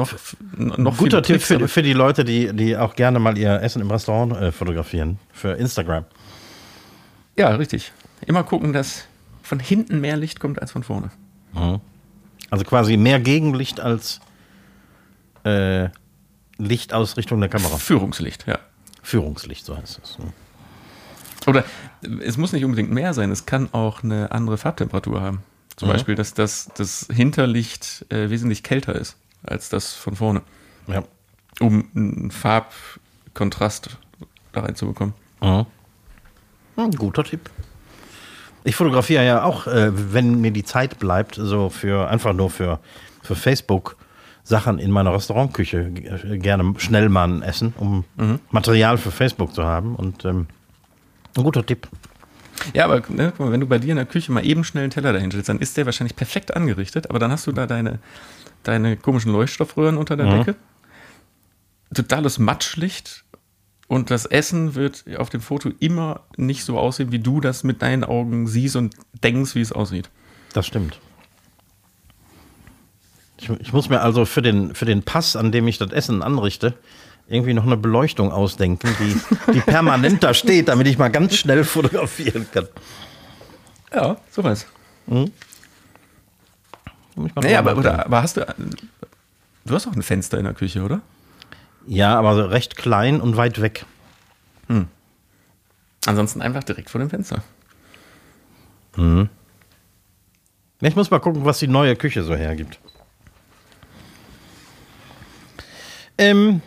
[0.57, 3.61] noch, noch Guter Tipp Tricks, für, für die Leute, die, die auch gerne mal ihr
[3.61, 5.19] Essen im Restaurant äh, fotografieren.
[5.33, 6.05] Für Instagram.
[7.37, 7.93] Ja, richtig.
[8.27, 9.05] Immer gucken, dass
[9.43, 11.11] von hinten mehr Licht kommt als von vorne.
[12.51, 14.21] Also quasi mehr Gegenlicht als
[15.45, 15.89] äh,
[16.57, 17.77] Licht aus Richtung der Kamera.
[17.77, 18.59] Führungslicht, ja.
[19.03, 20.19] Führungslicht, so heißt es.
[21.47, 21.65] Oder
[22.25, 25.43] es muss nicht unbedingt mehr sein, es kann auch eine andere Farbtemperatur haben.
[25.77, 25.93] Zum Mhm.
[25.93, 30.43] Beispiel, dass das, das Hinterlicht äh, wesentlich kälter ist als das von vorne,
[30.87, 31.03] Ja.
[31.61, 33.99] um einen Farbkontrast
[34.53, 35.15] da reinzubekommen.
[35.43, 35.67] Mhm.
[36.77, 37.51] Hm, guter Tipp.
[38.65, 42.81] Ich fotografiere ja auch, äh, wenn mir die Zeit bleibt, so für einfach nur für,
[43.23, 43.97] für Facebook
[44.43, 45.79] Sachen in meiner Restaurantküche
[46.25, 48.05] äh, gerne schnell mal ein Essen, um
[48.51, 49.95] Material für Facebook zu haben.
[49.97, 50.47] Und ähm,
[51.37, 51.89] ein guter Tipp.
[52.73, 54.91] Ja, aber ne, mal, wenn du bei dir in der Küche mal eben schnell einen
[54.91, 57.99] Teller dahinstellst, dann ist der wahrscheinlich perfekt angerichtet, aber dann hast du da deine,
[58.63, 60.57] deine komischen Leuchtstoffröhren unter der Decke.
[61.93, 63.25] Totales Matschlicht
[63.87, 67.83] und das Essen wird auf dem Foto immer nicht so aussehen, wie du das mit
[67.83, 70.11] deinen Augen siehst und denkst, wie es aussieht.
[70.53, 70.99] Das stimmt.
[73.37, 76.23] Ich, ich muss mir also für den, für den Pass, an dem ich das Essen
[76.23, 76.75] anrichte,
[77.27, 81.65] irgendwie noch eine Beleuchtung ausdenken, die, die permanent da steht, damit ich mal ganz schnell
[81.65, 82.69] fotografieren kann.
[83.93, 84.67] Ja, sowas.
[85.07, 85.31] Muss
[87.17, 88.47] ich mal Naja, aber, oder, aber hast du.
[89.65, 91.01] Du hast auch ein Fenster in der Küche, oder?
[91.87, 93.87] Ja, aber so recht klein und weit weg.
[96.07, 97.43] Ansonsten einfach direkt vor dem Fenster.
[100.81, 102.79] Ich muss mal gucken, was die neue Küche so hergibt.
[106.19, 106.61] Ähm,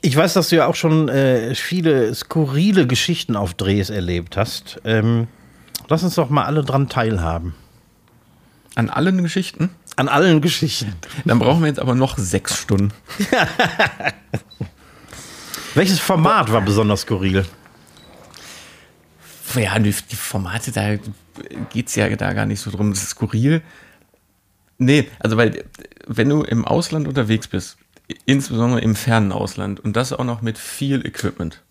[0.00, 4.80] ich weiß, dass du ja auch schon äh, viele skurrile Geschichten auf Drehs erlebt hast.
[4.84, 5.28] Ähm,
[5.88, 7.54] lass uns doch mal alle dran teilhaben.
[8.74, 9.70] An allen Geschichten.
[9.96, 10.94] An allen Geschichten.
[11.24, 12.92] Dann brauchen wir jetzt aber noch sechs Stunden.
[15.74, 17.44] Welches Format war besonders skurril?
[19.54, 20.96] Ja, die, die Formate, da
[21.70, 22.90] geht es ja da gar nicht so drum.
[22.90, 23.62] Das ist skurril.
[24.78, 25.64] Nee, also weil,
[26.06, 27.78] wenn du im Ausland unterwegs bist,
[28.26, 31.62] insbesondere im fernen Ausland, und das auch noch mit viel Equipment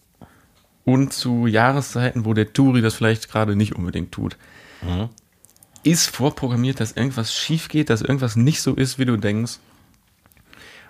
[0.86, 4.38] und zu Jahreszeiten, wo der Touri das vielleicht gerade nicht unbedingt tut,
[5.84, 9.60] ist vorprogrammiert, dass irgendwas schief geht, dass irgendwas nicht so ist, wie du denkst.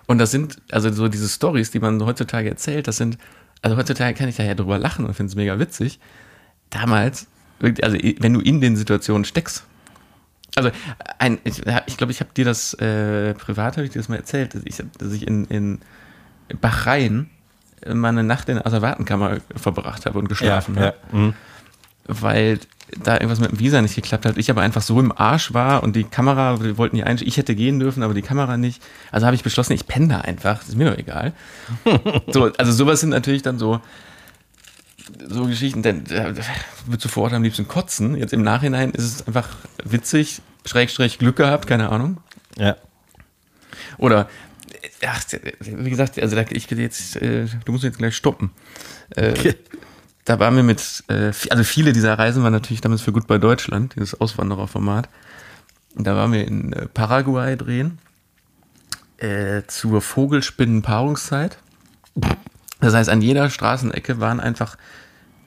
[0.06, 3.18] Und das sind, also so diese Stories, die man heutzutage erzählt, das sind,
[3.60, 5.98] also heutzutage kann ich da ja drüber lachen und finde es mega witzig.
[6.70, 7.26] Damals,
[7.60, 9.64] also wenn du in den Situationen steckst,
[10.56, 10.70] also
[11.18, 14.08] ein, ich glaube, ich, glaub, ich habe dir das äh, privat, habe ich dir das
[14.08, 15.78] mal erzählt, dass ich, dass ich in, in
[16.60, 17.30] Bahrain
[17.86, 21.34] mal eine Nacht in der Asservatenkammer verbracht habe und geschlafen habe Mhm.
[22.06, 22.58] weil
[23.04, 24.38] da irgendwas mit dem Visa nicht geklappt hat.
[24.38, 27.36] Ich aber einfach so im Arsch war und die Kamera, wir wollten die ein, ich
[27.36, 28.82] hätte gehen dürfen, aber die Kamera nicht.
[29.12, 31.34] Also habe ich beschlossen, ich penne da einfach, ist mir doch egal.
[32.28, 33.80] so, also sowas sind natürlich dann so,
[35.28, 36.34] so Geschichten, denn da
[36.86, 38.16] würdest du vor Ort am liebsten kotzen.
[38.16, 39.48] Jetzt im Nachhinein ist es einfach
[39.84, 42.18] witzig, schräg, schräg Glück gehabt, keine Ahnung.
[42.56, 42.76] Ja.
[43.96, 44.28] Oder
[45.06, 45.22] Ach,
[45.60, 48.50] wie gesagt, also ich jetzt, äh, du musst jetzt gleich stoppen.
[49.10, 49.54] Äh,
[50.24, 53.38] da waren wir mit, äh, also viele dieser Reisen waren natürlich damals für Gut bei
[53.38, 55.08] Deutschland, dieses Auswandererformat.
[55.94, 57.98] Und da waren wir in äh, Paraguay drehen,
[59.18, 61.58] äh, zur Vogelspinnenpaarungszeit.
[62.80, 64.76] Das heißt, an jeder Straßenecke waren einfach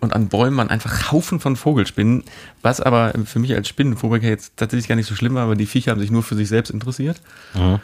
[0.02, 2.24] und an Bäumen waren einfach Haufen von Vogelspinnen,
[2.62, 5.68] was aber für mich als Spinnenphobiker jetzt tatsächlich gar nicht so schlimm war, aber die
[5.68, 7.22] Viecher haben sich nur für sich selbst interessiert.
[7.54, 7.80] Mhm.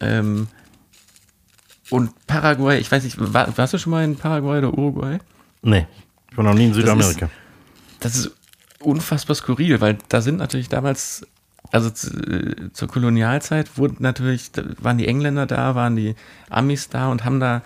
[0.00, 0.48] Ähm,
[1.90, 5.18] und Paraguay, ich weiß nicht, war, warst du schon mal in Paraguay oder Uruguay?
[5.62, 5.86] Nee,
[6.30, 7.30] ich war noch nie in Südamerika.
[8.00, 8.36] Das ist, das ist
[8.80, 11.26] unfassbar skurril, weil da sind natürlich damals,
[11.70, 16.16] also zu, zur Kolonialzeit wurden natürlich, waren die Engländer da, waren die
[16.50, 17.62] Amis da und haben da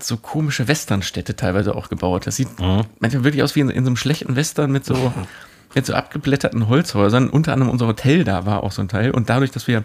[0.00, 2.26] so komische Westernstädte teilweise auch gebaut.
[2.26, 2.82] Das sieht mhm.
[2.98, 5.12] manchmal wirklich aus wie in, in, so einem schlechten Western mit so,
[5.74, 7.28] mit so abgeblätterten Holzhäusern.
[7.28, 9.10] Unter anderem unser Hotel da war auch so ein Teil.
[9.10, 9.84] Und dadurch, dass wir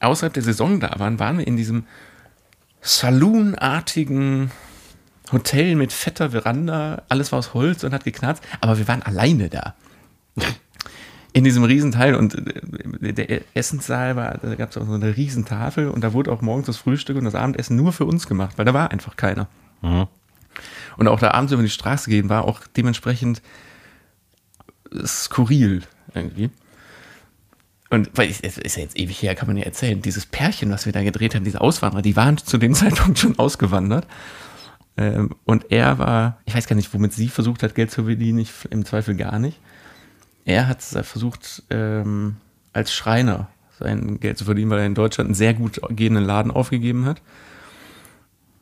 [0.00, 1.84] außerhalb der Saison da waren, waren wir in diesem
[2.80, 4.50] Saloonartigen
[5.32, 7.02] Hotel mit fetter Veranda.
[7.08, 8.42] Alles war aus Holz und hat geknarzt.
[8.60, 9.74] Aber wir waren alleine da.
[11.32, 12.34] in diesem Riesenteil und
[13.02, 16.40] äh, der Essenssaal war, da gab es auch so eine Riesentafel und da wurde auch
[16.40, 19.48] morgens das Frühstück und das Abendessen nur für uns gemacht, weil da war einfach keiner.
[19.82, 20.06] Mhm.
[20.96, 23.42] Und auch da abends über die Straße gehen war auch dementsprechend
[25.04, 25.82] skurril
[26.14, 26.50] irgendwie.
[27.90, 30.84] Und weil es ist ja jetzt ewig her, kann man ja erzählen, dieses Pärchen, was
[30.84, 34.06] wir da gedreht haben, diese Auswanderer, die waren zu dem Zeitpunkt schon ausgewandert.
[34.96, 38.40] Ähm, und er war, ich weiß gar nicht, womit sie versucht hat, Geld zu verdienen,
[38.40, 39.58] ich, im Zweifel gar nicht.
[40.48, 42.36] Er hat versucht, ähm,
[42.72, 46.50] als Schreiner sein Geld zu verdienen, weil er in Deutschland einen sehr gut gehenden Laden
[46.50, 47.20] aufgegeben hat.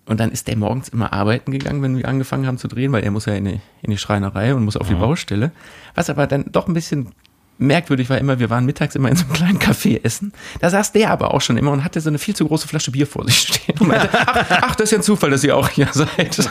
[0.04, 3.04] Und dann ist der morgens immer arbeiten gegangen, wenn wir angefangen haben zu drehen, weil
[3.04, 5.00] er muss ja in die, in die Schreinerei und muss auf die mhm.
[5.00, 5.52] Baustelle.
[5.94, 7.12] Was aber dann doch ein bisschen
[7.58, 10.32] merkwürdig war immer, wir waren mittags immer in so einem kleinen Café essen.
[10.60, 12.90] Da saß der aber auch schon immer und hatte so eine viel zu große Flasche
[12.90, 13.78] Bier vor sich stehen.
[13.78, 16.50] Und meinte, ach, ach, das ist ja ein Zufall, dass ihr auch hier seid.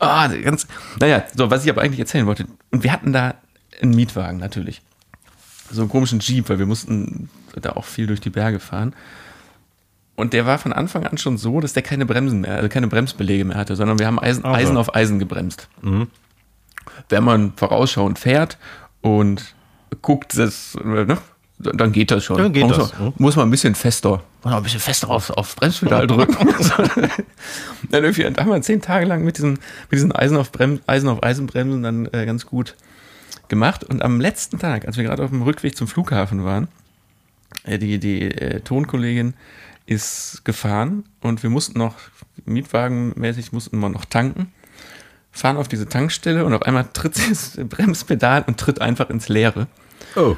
[0.00, 0.66] Ah, ganz,
[0.98, 2.46] naja, so, was ich aber eigentlich erzählen wollte.
[2.70, 3.34] Und wir hatten da
[3.80, 4.82] einen Mietwagen natürlich.
[5.70, 7.28] So einen komischen Jeep, weil wir mussten
[7.60, 8.94] da auch viel durch die Berge fahren.
[10.16, 12.88] Und der war von Anfang an schon so, dass der keine Bremsen mehr, also keine
[12.88, 14.56] Bremsbelege mehr hatte, sondern wir haben Eisen, also.
[14.56, 15.68] Eisen auf Eisen gebremst.
[15.82, 16.08] Mhm.
[17.08, 18.58] Wenn man vorausschauend fährt
[19.00, 19.54] und
[20.02, 21.18] guckt, dass, ne,
[21.60, 22.38] dann geht das schon.
[22.38, 22.98] Dann geht muss, das.
[22.98, 26.36] Man, muss man ein bisschen fester, muss man ein bisschen fester aufs, aufs Bremspedal drücken.
[27.90, 30.80] dann irgendwie, da haben wir zehn Tage lang mit diesen, mit diesen Eisen auf Brem,
[30.86, 32.76] Eisen auf Eisenbremsen dann äh, ganz gut
[33.48, 33.84] gemacht.
[33.84, 36.68] Und am letzten Tag, als wir gerade auf dem Rückweg zum Flughafen waren,
[37.64, 39.34] äh, die, die äh, Tonkollegin
[39.84, 41.96] ist gefahren und wir mussten noch,
[42.46, 44.52] mietwagenmäßig mussten wir noch tanken,
[45.30, 49.28] fahren auf diese Tankstelle und auf einmal tritt sie das Bremspedal und tritt einfach ins
[49.28, 49.66] Leere.
[50.16, 50.36] Oh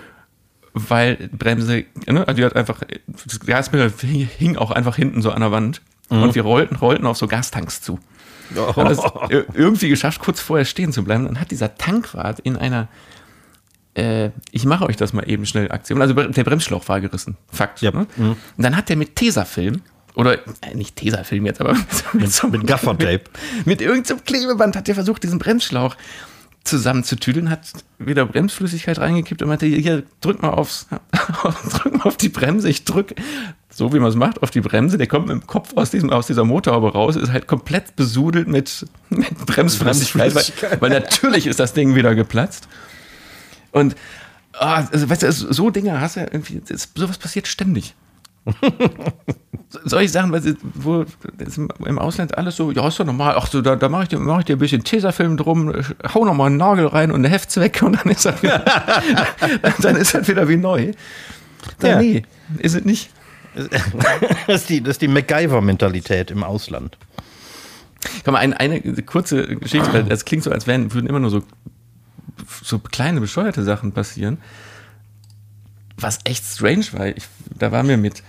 [0.74, 3.92] weil Bremse, ne, also die hat einfach, das Gasmittel
[4.38, 6.22] hing auch einfach hinten so an der Wand mhm.
[6.22, 7.98] und wir rollten, rollten auf so Gastanks zu.
[8.56, 8.76] Oh.
[8.76, 9.00] Haben es
[9.54, 11.24] irgendwie geschafft, kurz vorher stehen zu bleiben.
[11.24, 12.88] Dann hat dieser Tankwart in einer,
[13.94, 17.80] äh, ich mache euch das mal eben schnell Aktion, also der Bremsschlauch war gerissen, Fakt.
[17.80, 17.90] Ja.
[17.90, 18.06] Ne?
[18.16, 18.30] Mhm.
[18.30, 19.82] Und dann hat der mit Tesafilm
[20.14, 23.24] oder äh, nicht Tesafilm jetzt, aber mit, mit, so, mit Gaffertape.
[23.58, 25.96] Mit, mit irgendeinem so Klebeband hat der versucht, diesen Bremsschlauch
[26.64, 27.60] zusammenzutüdeln, hat
[27.98, 30.86] wieder Bremsflüssigkeit reingekippt und meinte, hier, drück mal aufs,
[31.70, 33.14] drück mal auf die Bremse, ich drück,
[33.68, 36.10] so wie man es macht, auf die Bremse, der kommt mit dem Kopf aus, diesem,
[36.10, 40.80] aus dieser Motorhaube raus, ist halt komplett besudelt mit, mit Bremsflüssigkeit, Bremsflüssigkeit.
[40.80, 42.68] Weil, weil, natürlich ist das Ding wieder geplatzt.
[43.72, 43.96] Und,
[44.54, 47.94] oh, also, weißt du, so Dinge hast du ja irgendwie, das, sowas passiert ständig.
[49.84, 51.04] Solche Sachen, weil sie, wo
[51.86, 54.18] im Ausland alles so, ja, ist doch normal, ach so, da, da mache ich, dir,
[54.18, 55.72] mach ich dir ein bisschen Tesafilm drum,
[56.12, 58.64] hau nochmal einen Nagel rein und eine Heftzweck und dann ist er wieder,
[59.80, 60.92] dann ist er wieder wie neu.
[61.78, 61.98] Dann, ja.
[61.98, 62.22] Nee,
[62.58, 63.10] ist es nicht.
[64.46, 66.98] das ist die, das ist die MacGyver-Mentalität im Ausland.
[68.24, 71.30] Komm mal, eine, eine kurze Geschichte, weil das klingt so, als wären, würden immer nur
[71.30, 71.42] so,
[72.62, 74.38] so kleine, bescheuerte Sachen passieren.
[76.02, 77.24] Was echt strange war, ich,
[77.56, 78.22] da waren wir mit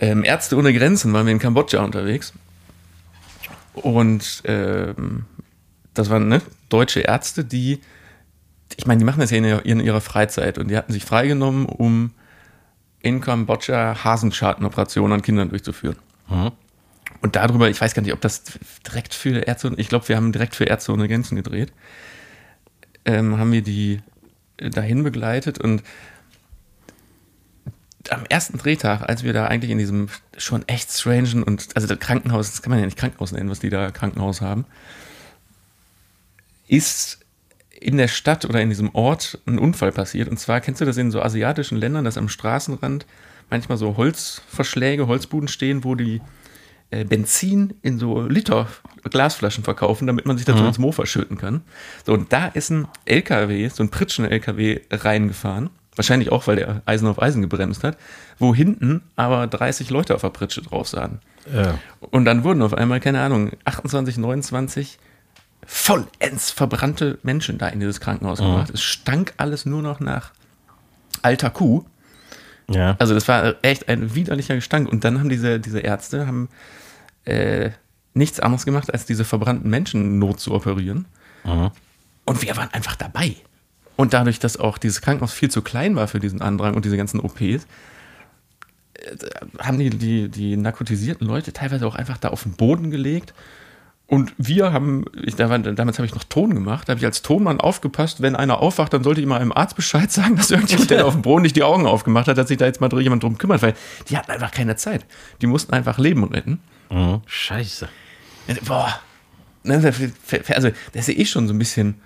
[0.00, 2.32] ähm, Ärzte ohne Grenzen, waren wir in Kambodscha unterwegs.
[3.74, 5.26] Und ähm,
[5.94, 7.80] das waren ne, deutsche Ärzte, die,
[8.76, 11.66] ich meine, die machen das ja in, in ihrer Freizeit und die hatten sich freigenommen,
[11.66, 12.10] um
[13.00, 15.96] in Kambodscha Hasenschartenoperationen an Kindern durchzuführen.
[16.28, 16.52] Mhm.
[17.22, 18.42] Und darüber, ich weiß gar nicht, ob das
[18.86, 21.72] direkt für Ärzte, ich glaube, wir haben direkt für Ärzte ohne Grenzen gedreht,
[23.04, 24.00] ähm, haben wir die
[24.58, 25.82] dahin begleitet und
[28.12, 31.98] am ersten Drehtag, als wir da eigentlich in diesem schon echt strangen und, also das
[31.98, 34.64] Krankenhaus, das kann man ja nicht Krankenhaus nennen, was die da Krankenhaus haben,
[36.68, 37.20] ist
[37.70, 40.28] in der Stadt oder in diesem Ort ein Unfall passiert.
[40.28, 43.06] Und zwar kennst du das in so asiatischen Ländern, dass am Straßenrand
[43.50, 46.20] manchmal so Holzverschläge, Holzbuden stehen, wo die
[46.90, 48.68] äh, Benzin in so Liter
[49.04, 50.68] Glasflaschen verkaufen, damit man sich dazu mhm.
[50.68, 51.62] ins Mofa schütten kann.
[52.04, 55.70] So, und da ist ein LKW, so ein Pritschen-LKW reingefahren.
[55.96, 57.96] Wahrscheinlich auch, weil der Eisen auf Eisen gebremst hat,
[58.38, 61.20] wo hinten aber 30 Leute auf der Pritsche drauf sahen.
[61.52, 61.78] Ja.
[62.10, 64.98] Und dann wurden auf einmal, keine Ahnung, 28, 29
[65.66, 68.44] vollends verbrannte Menschen da in dieses Krankenhaus mhm.
[68.44, 68.70] gebracht.
[68.70, 70.32] Es stank alles nur noch nach
[71.22, 71.84] alter Kuh.
[72.68, 72.96] Ja.
[72.98, 74.90] Also das war echt ein widerlicher Gestank.
[74.90, 76.48] Und dann haben diese, diese Ärzte haben
[77.24, 77.70] äh,
[78.14, 81.06] nichts anderes gemacht, als diese verbrannten Menschen not zu operieren.
[81.44, 81.70] Mhm.
[82.24, 83.36] Und wir waren einfach dabei.
[83.96, 86.96] Und dadurch, dass auch dieses Krankenhaus viel zu klein war für diesen Andrang und diese
[86.96, 87.56] ganzen OPs, äh,
[89.58, 93.32] haben die, die, die narkotisierten Leute teilweise auch einfach da auf den Boden gelegt
[94.08, 97.60] und wir haben, ich, damals habe ich noch Ton gemacht, da habe ich als Tonmann
[97.60, 101.06] aufgepasst, wenn einer aufwacht, dann sollte ich mal einem Arzt Bescheid sagen, dass irgendjemand, der
[101.06, 103.36] auf dem Boden nicht die Augen aufgemacht hat, dass sich da jetzt mal jemand drum
[103.36, 103.74] kümmert, weil
[104.08, 105.04] die hatten einfach keine Zeit.
[105.40, 106.60] Die mussten einfach Leben retten.
[106.90, 107.22] Mhm.
[107.26, 107.88] Scheiße.
[108.64, 109.00] Boah.
[109.64, 112.00] Ne, also, das ist eh schon so ein bisschen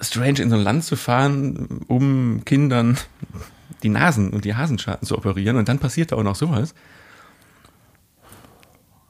[0.00, 2.98] strange, in so ein Land zu fahren, um Kindern
[3.82, 6.74] die Nasen und die Hasenschaden zu operieren und dann passiert da auch noch sowas.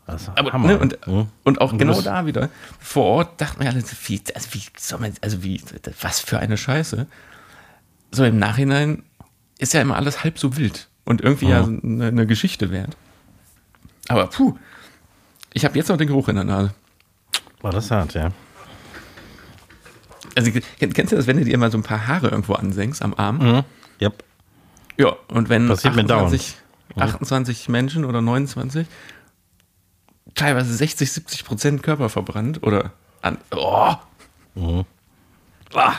[0.07, 1.29] Also, Aber, ne, und, mhm.
[1.45, 2.49] und auch und genau da wieder
[2.81, 5.63] vor Ort dachten wir alle, wie, also wie soll man, also wie,
[6.01, 7.07] was für eine Scheiße.
[8.11, 9.03] So im Nachhinein
[9.59, 11.51] ist ja immer alles halb so wild und irgendwie mhm.
[11.51, 12.97] ja eine, eine, Geschichte wert.
[14.09, 14.57] Aber puh,
[15.53, 16.73] ich habe jetzt noch den Geruch in der Nase.
[17.61, 18.31] War das hart, ja.
[20.39, 23.13] Also kennst du das, wenn du dir mal so ein paar Haare irgendwo ansenkst am
[23.15, 23.39] Arm?
[23.39, 23.65] Mhm.
[24.01, 24.23] Yep.
[24.97, 26.57] Ja, und wenn Passiert 28,
[26.97, 28.87] 28 Menschen oder 29
[30.37, 33.39] teilweise 60, 70 Prozent Körper verbrannt oder an.
[33.51, 33.95] Oh.
[34.55, 34.85] Mhm.
[35.75, 35.93] Ah.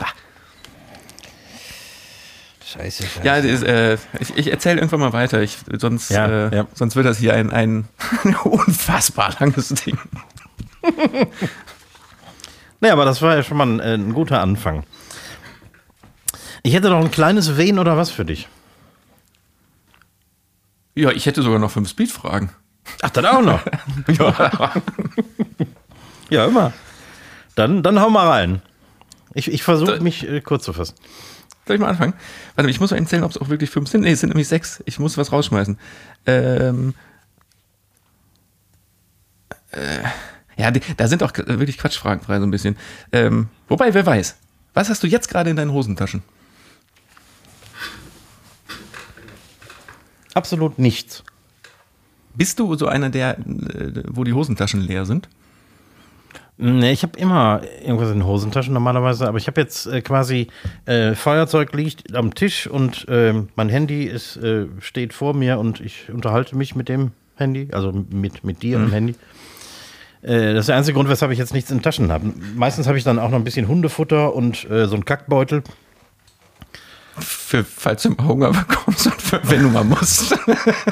[2.64, 3.26] Scheiße, scheiße.
[3.26, 5.42] Ja, ist, äh, ich, ich erzähle irgendwann mal weiter.
[5.42, 6.66] Ich, sonst, ja, äh, ja.
[6.72, 7.88] sonst wird das hier ein, ein
[8.44, 9.98] unfassbar langes Ding.
[12.80, 14.84] Naja, aber das war ja schon mal ein, ein, guter Anfang.
[16.62, 18.48] Ich hätte noch ein kleines Wen oder was für dich.
[20.94, 22.50] Ja, ich hätte sogar noch fünf Speed-Fragen.
[23.02, 23.60] Ach, dann auch noch.
[24.18, 24.72] ja.
[26.30, 26.72] ja, immer.
[27.54, 28.62] Dann, dann hau mal rein.
[29.34, 30.94] Ich, ich versuche mich äh, kurz zu fassen.
[31.66, 32.14] Soll ich mal anfangen?
[32.56, 34.00] Warte, ich muss mal erzählen, ob es auch wirklich fünf sind.
[34.02, 34.82] Nee, es sind nämlich sechs.
[34.86, 35.78] Ich muss was rausschmeißen.
[36.26, 36.94] Ähm,
[39.70, 40.00] äh,
[40.56, 42.76] ja, da sind auch wirklich Quatschfragen frei, so ein bisschen.
[43.12, 44.36] Ähm, wobei, wer weiß.
[44.74, 46.22] Was hast du jetzt gerade in deinen Hosentaschen?
[50.34, 51.24] Absolut nichts.
[52.34, 55.28] Bist du so einer, der, äh, wo die Hosentaschen leer sind?
[56.62, 60.48] Nee, ich habe immer irgendwas in den Hosentaschen normalerweise, aber ich habe jetzt äh, quasi
[60.84, 65.80] äh, Feuerzeug liegt am Tisch und äh, mein Handy ist, äh, steht vor mir und
[65.80, 68.84] ich unterhalte mich mit dem Handy, also mit, mit dir mhm.
[68.84, 69.14] im Handy.
[70.22, 72.32] Äh, das ist der einzige Grund, weshalb ich jetzt nichts in Taschen habe.
[72.54, 75.62] Meistens habe ich dann auch noch ein bisschen Hundefutter und äh, so einen Kackbeutel
[77.18, 80.34] für, falls du mal Hunger bekommst und für, wenn du mal musst.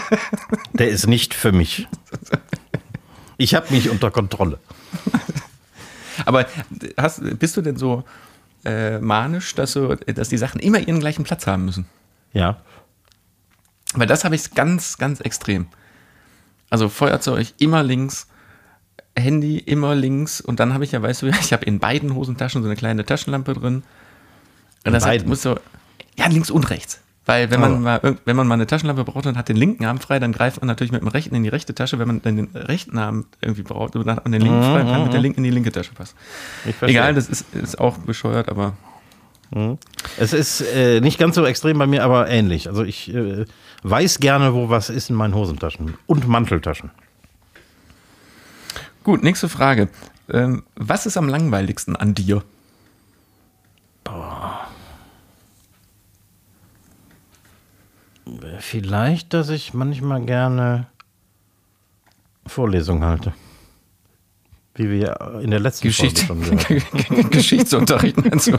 [0.72, 1.86] Der ist nicht für mich.
[3.36, 4.58] Ich habe mich unter Kontrolle.
[6.24, 6.46] Aber
[6.96, 8.04] hast, bist du denn so
[8.64, 11.86] äh, manisch, dass, du, dass die Sachen immer ihren gleichen Platz haben müssen?
[12.32, 12.60] Ja.
[13.94, 15.68] Weil das habe ich ganz, ganz extrem.
[16.70, 18.26] Also Feuerzeug immer links,
[19.20, 22.62] Handy immer links und dann habe ich ja, weißt du, ich habe in beiden Hosentaschen
[22.62, 23.82] so eine kleine Taschenlampe drin.
[24.84, 25.58] Und das hat, muss so,
[26.16, 27.00] ja, links und rechts.
[27.28, 27.78] Weil wenn man, oh.
[27.80, 30.62] mal, wenn man mal eine Taschenlampe braucht und hat den linken Arm frei, dann greift
[30.62, 31.98] man natürlich mit dem rechten in die rechte Tasche.
[31.98, 34.72] Wenn man dann den rechten Arm irgendwie braucht und dann hat man den linken mhm,
[34.72, 35.24] frei, kann mit der mhm.
[35.24, 36.16] linken in die linke Tasche passen.
[36.80, 38.78] Egal, das ist, ist auch bescheuert, aber.
[39.50, 39.76] Mhm.
[40.16, 42.66] Es ist äh, nicht ganz so extrem bei mir, aber ähnlich.
[42.66, 43.44] Also ich äh,
[43.82, 46.90] weiß gerne, wo was ist in meinen Hosentaschen und Manteltaschen.
[49.08, 49.88] Gut, nächste Frage.
[50.28, 52.44] Ähm, was ist am langweiligsten an dir?
[54.04, 54.68] Boah.
[58.58, 60.88] Vielleicht, dass ich manchmal gerne
[62.46, 63.32] Vorlesungen halte.
[64.74, 68.52] Wie wir in der letzten Geschichte, schon gehört Geschichtsunterricht meinst du?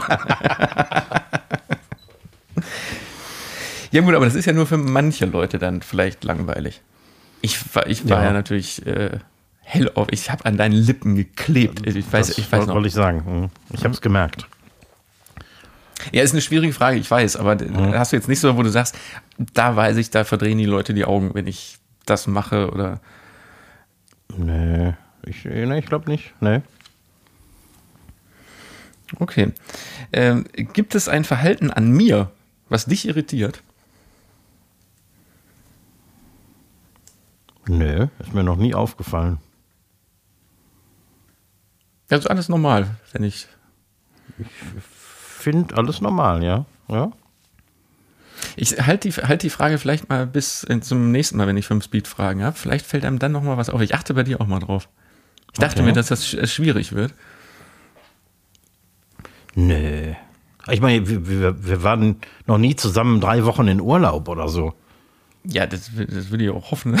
[3.92, 6.80] ja gut, aber das ist ja nur für manche Leute dann vielleicht langweilig.
[7.40, 8.24] Ich war, ich war ja.
[8.24, 9.20] ja natürlich äh,
[9.70, 10.08] hell auf.
[10.10, 11.86] Ich habe an deinen Lippen geklebt.
[11.86, 12.74] Ich weiß, das ich weiß noch.
[12.74, 13.24] wollte ich sagen.
[13.24, 13.50] Hm.
[13.72, 14.46] Ich habe es gemerkt.
[16.12, 17.94] Ja, ist eine schwierige Frage, ich weiß, aber mhm.
[17.94, 18.96] hast du jetzt nicht so, wo du sagst,
[19.52, 23.00] da weiß ich, da verdrehen die Leute die Augen, wenn ich das mache oder.
[24.36, 24.94] Nee,
[25.26, 26.32] ich, nee, ich glaube nicht.
[26.40, 26.62] Nee.
[29.18, 29.52] Okay.
[30.12, 32.30] Ähm, gibt es ein Verhalten an mir,
[32.68, 33.62] was dich irritiert?
[37.68, 39.38] Nö, ist mir noch nie aufgefallen.
[42.10, 43.46] Das ist alles normal, wenn ich.
[45.38, 46.66] Find alles normal, ja.
[46.88, 47.12] Ja.
[48.56, 51.84] Ich halte die, halt die Frage vielleicht mal bis zum nächsten Mal, wenn ich fünf
[51.84, 52.56] Speed-Fragen habe.
[52.56, 53.80] Vielleicht fällt einem dann noch mal was auf.
[53.80, 54.88] Ich achte bei dir auch mal drauf.
[55.52, 55.86] Ich dachte Okay.
[55.86, 57.14] mir, dass das sch- schwierig wird.
[59.54, 60.14] Nö.
[60.70, 64.74] Ich meine, wir, wir, wir waren noch nie zusammen drei Wochen in Urlaub oder so.
[65.44, 66.94] Ja, das, will- das will ich auch hoffen.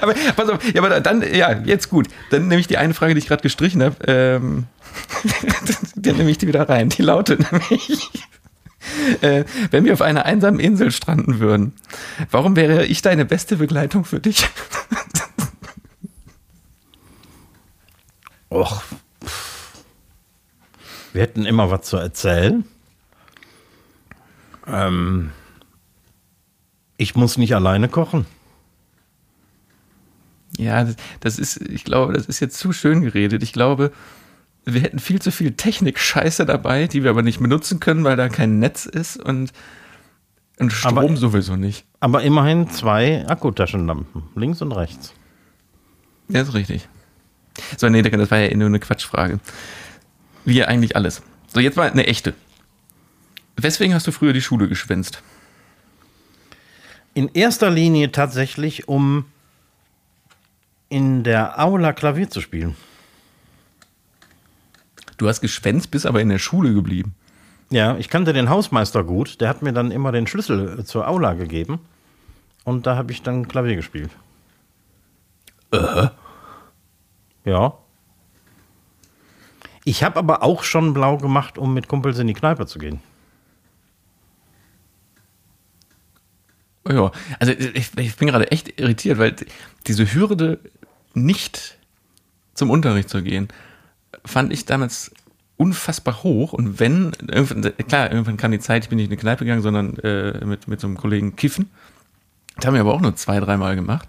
[0.00, 2.08] aber pass auf, ja, aber dann, ja, jetzt gut.
[2.30, 3.96] Dann nehme ich die eine Frage, die ich gerade gestrichen habe.
[4.06, 4.66] Ähm,
[5.96, 6.88] dann nehme ich die wieder rein.
[6.90, 8.08] Die lautet nämlich,
[9.20, 11.72] äh, wenn wir auf einer einsamen Insel stranden würden,
[12.30, 14.48] warum wäre ich deine beste Begleitung für dich?
[18.50, 18.82] Och.
[21.12, 22.64] Wir hätten immer was zu erzählen.
[24.66, 25.30] Ähm,
[26.96, 28.26] ich muss nicht alleine kochen.
[30.58, 30.86] Ja,
[31.20, 33.42] das, ist, ich glaube, das ist jetzt zu schön geredet.
[33.42, 33.92] Ich glaube,
[34.64, 38.28] wir hätten viel zu viel Technik-Scheiße dabei, die wir aber nicht benutzen können, weil da
[38.28, 39.52] kein Netz ist und,
[40.58, 41.84] und Strom Aber- sowieso nicht.
[42.00, 45.12] Aber immerhin zwei Akkutaschenlampen, links und rechts.
[46.28, 46.88] Ja, ist richtig.
[47.76, 49.40] So, nee, das war ja nur eine Quatschfrage.
[50.44, 51.22] Wie eigentlich alles.
[51.52, 52.34] So, jetzt mal eine echte.
[53.56, 55.22] Weswegen hast du früher die Schule geschwänzt?
[57.14, 59.24] In erster Linie tatsächlich, um
[60.88, 62.76] in der Aula Klavier zu spielen.
[65.16, 67.14] Du hast geschwänzt, bist aber in der Schule geblieben.
[67.70, 69.40] Ja, ich kannte den Hausmeister gut.
[69.40, 71.80] Der hat mir dann immer den Schlüssel äh, zur Aula gegeben.
[72.64, 74.10] Und da habe ich dann Klavier gespielt.
[77.44, 77.78] Ja.
[79.84, 83.00] Ich habe aber auch schon blau gemacht, um mit Kumpels in die Kneipe zu gehen.
[86.88, 87.10] Ja,
[87.40, 89.34] also ich, ich bin gerade echt irritiert, weil
[89.86, 90.60] diese Hürde,
[91.14, 91.78] nicht
[92.54, 93.48] zum Unterricht zu gehen,
[94.24, 95.10] fand ich damals
[95.56, 96.52] unfassbar hoch.
[96.52, 99.62] Und wenn, irgendwann, klar, irgendwann kam die Zeit, ich bin nicht in eine Kneipe gegangen,
[99.62, 101.70] sondern äh, mit, mit so einem Kollegen kiffen.
[102.56, 104.08] Das haben wir aber auch nur zwei, dreimal gemacht.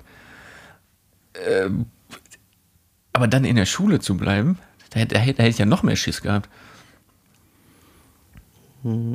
[1.47, 1.85] Ähm,
[3.13, 4.59] aber dann in der Schule zu bleiben,
[4.91, 6.49] da, hätte- da, da hätte ich ja noch mehr Schiss gehabt.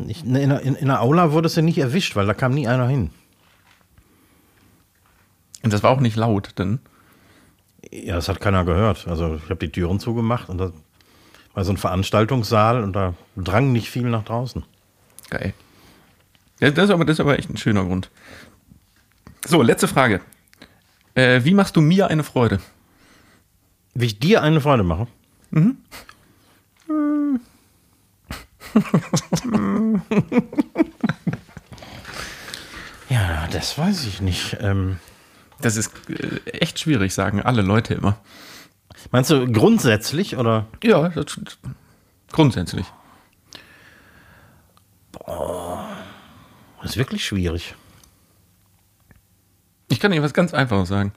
[0.08, 2.66] Ich, in, in, in der Aula wurde es ja nicht erwischt, weil da kam nie
[2.68, 3.10] einer hin.
[5.62, 6.80] Und das war auch nicht laut, dann.
[7.90, 9.06] Ja, das hat keiner gehört.
[9.06, 10.72] Also ich habe die Türen zugemacht und das
[11.54, 14.64] war so ein Veranstaltungssaal und da drang nicht viel nach draußen.
[15.30, 15.54] Geil.
[16.60, 18.10] Das, ist aber, das ist aber echt ein schöner Grund.
[19.46, 20.20] So, letzte Frage.
[21.14, 22.60] Äh, wie machst du mir eine Freude?
[23.94, 25.06] Wie ich dir eine Freude mache.
[33.10, 34.56] ja, das weiß ich nicht.
[34.60, 34.98] Ähm,
[35.62, 38.18] Das ist äh, echt schwierig, sagen alle Leute immer.
[39.10, 40.66] meinst du grundsätzlich oder?
[40.82, 41.38] Ja, das,
[42.30, 42.86] grundsätzlich.
[46.82, 47.74] Das ist wirklich schwierig.
[49.88, 51.12] Ich kann dir was ganz Einfaches sagen.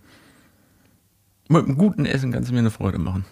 [1.48, 3.26] Mit einem guten Essen kannst du mir eine Freude machen.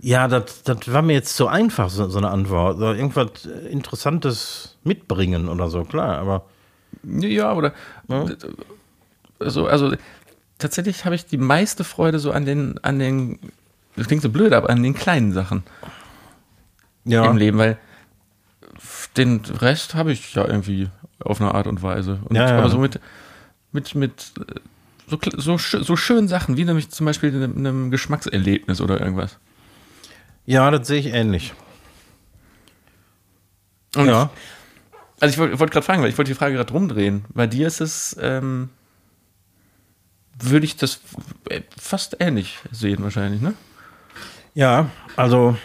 [0.00, 2.78] Ja, das das war mir jetzt zu einfach, so, so eine Antwort.
[2.78, 6.46] So irgendwas Interessantes mitbringen oder so, klar, aber.
[7.02, 7.72] Ja, oder.
[9.38, 9.94] Also, also
[10.58, 13.38] tatsächlich habe ich die meiste Freude so an den, an den,
[13.96, 15.62] das klingt so blöd, aber an den kleinen Sachen.
[17.04, 17.24] Ja.
[17.30, 17.78] im Leben, weil
[19.16, 20.88] den Rest habe ich ja irgendwie
[21.20, 22.20] auf eine Art und Weise.
[22.24, 22.58] Und, Ja, ja.
[22.58, 23.00] Aber so mit,
[23.72, 24.32] mit, mit
[25.06, 29.38] so, so, so schönen Sachen, wie nämlich zum Beispiel einem, einem Geschmackserlebnis oder irgendwas.
[30.44, 31.54] Ja, das sehe ich ähnlich.
[33.96, 34.30] Und Ja.
[35.20, 37.24] Also ich wollte wollt gerade fragen, weil ich wollte die Frage gerade rumdrehen.
[37.34, 38.68] Bei dir ist es, ähm,
[40.40, 41.00] würde ich das
[41.78, 43.54] fast ähnlich sehen wahrscheinlich, ne?
[44.54, 45.56] Ja, also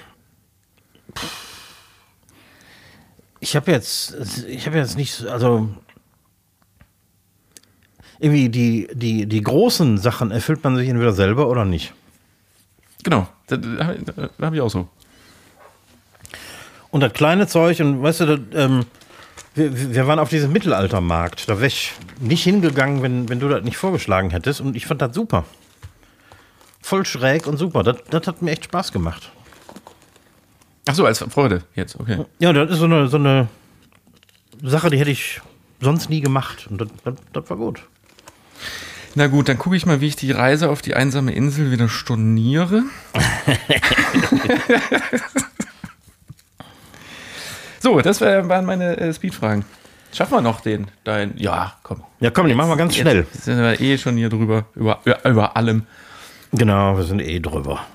[3.40, 4.16] ich habe jetzt,
[4.48, 5.70] ich habe jetzt nicht, also
[8.20, 11.94] irgendwie die, die, die großen Sachen erfüllt man sich entweder selber oder nicht.
[13.04, 14.88] Genau, da, da habe ich- da hab ich auch so.
[16.90, 18.86] Und das kleine Zeug, und weißt du, das, ähm,
[19.56, 21.50] wir, wir waren auf diesem Mittelaltermarkt.
[21.50, 24.62] Da wäre ich nicht hingegangen, wenn, wenn du das nicht vorgeschlagen hättest.
[24.62, 25.46] Und ich fand das super.
[26.82, 27.84] Voll schräg und super.
[27.84, 29.32] Das, das hat mir echt Spaß gemacht.
[30.86, 32.26] Ach so, als Freude jetzt, okay.
[32.40, 33.48] Ja, das ist so eine, so eine
[34.62, 35.42] Sache, die hätte ich
[35.80, 36.68] sonst nie gemacht.
[36.70, 37.84] Und das, das, das war gut.
[39.16, 41.88] Na gut, dann gucke ich mal, wie ich die Reise auf die einsame Insel wieder
[41.88, 42.84] storniere.
[47.84, 49.66] so, das waren meine äh, Speedfragen.
[50.14, 52.02] Schaffen wir noch den, dein, ja, komm.
[52.22, 53.28] Ja, komm, die machen wir ganz schnell.
[53.34, 55.86] Jetzt sind wir eh schon hier drüber, über, über, allem.
[56.54, 57.86] Genau, wir sind eh drüber.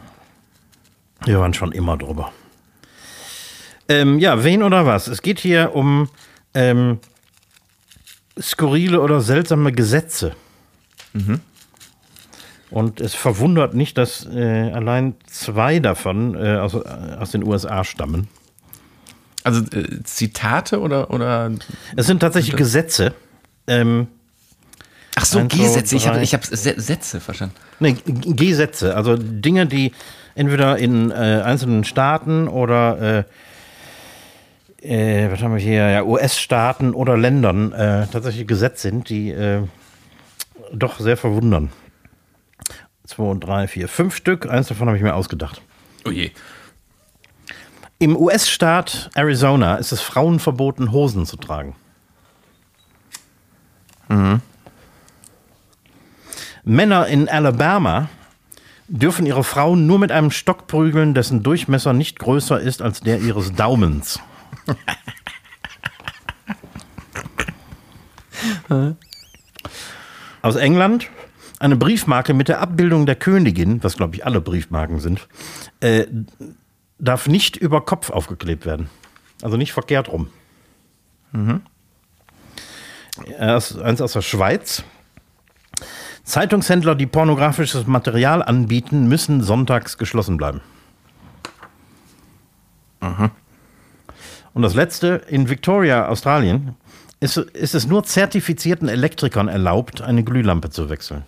[1.25, 2.33] Wir waren schon immer drüber.
[3.89, 5.09] Ähm, ja, wen oder was?
[5.09, 6.11] Es geht hier um
[6.53, 6.99] ähm,
[8.39, 10.35] skurrile oder seltsame Gesetze.
[12.71, 17.85] Und es verwundert nicht, dass äh, allein zwei davon äh, aus, äh, aus den USA
[17.85, 18.29] stammen.
[19.45, 21.51] Also äh, Zitate oder, oder
[21.97, 23.15] Es sind tatsächlich Gesetze.
[23.67, 24.09] Ähm,
[25.17, 25.97] Ach so, Gesetze.
[25.97, 27.55] Ich habe ich hab Sätze verstanden.
[27.81, 29.93] Nee, Gesetze, also Dinge, die
[30.35, 33.25] entweder in äh, einzelnen Staaten oder
[34.81, 39.31] äh, äh, was haben wir hier, ja, US-Staaten oder Ländern äh, tatsächlich Gesetz sind, die
[39.31, 39.63] äh,
[40.73, 41.71] doch sehr verwundern.
[43.05, 44.49] Zwei, drei, vier, fünf Stück.
[44.49, 45.63] Eins davon habe ich mir ausgedacht.
[46.07, 46.31] Oh je.
[48.01, 51.75] Im US-Staat Arizona ist es Frauen verboten, Hosen zu tragen.
[56.65, 58.09] Männer in Alabama
[58.89, 63.21] dürfen ihre Frauen nur mit einem Stock prügeln, dessen Durchmesser nicht größer ist als der
[63.21, 64.21] ihres Daumens.
[70.43, 71.09] Aus England
[71.59, 75.27] eine Briefmarke mit der Abbildung der Königin, was glaube ich alle Briefmarken sind,
[75.81, 76.07] äh,
[76.99, 78.91] darf nicht über Kopf aufgeklebt werden.
[79.43, 80.31] Also nicht verkehrt rum.
[83.39, 84.83] Erst eins aus der Schweiz.
[86.25, 90.61] Zeitungshändler, die pornografisches Material anbieten, müssen sonntags geschlossen bleiben.
[94.55, 96.75] Und das letzte, in Victoria, Australien,
[97.21, 101.25] ist, ist es nur zertifizierten Elektrikern erlaubt, eine Glühlampe zu wechseln.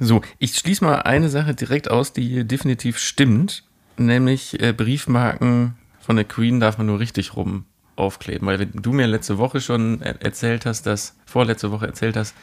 [0.00, 3.64] So, ich schließe mal eine Sache direkt aus, die definitiv stimmt,
[3.98, 8.92] nämlich äh, Briefmarken von der Queen darf man nur richtig rum aufkleben, weil wenn du
[8.92, 12.34] mir letzte Woche schon er erzählt hast, dass vorletzte Woche erzählt hast,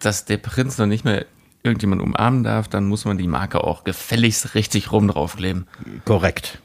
[0.00, 1.26] dass der Prinz noch nicht mehr
[1.62, 5.68] irgendjemand umarmen darf, dann muss man die Marke auch gefälligst richtig rum draufkleben.
[6.04, 6.60] Korrekt.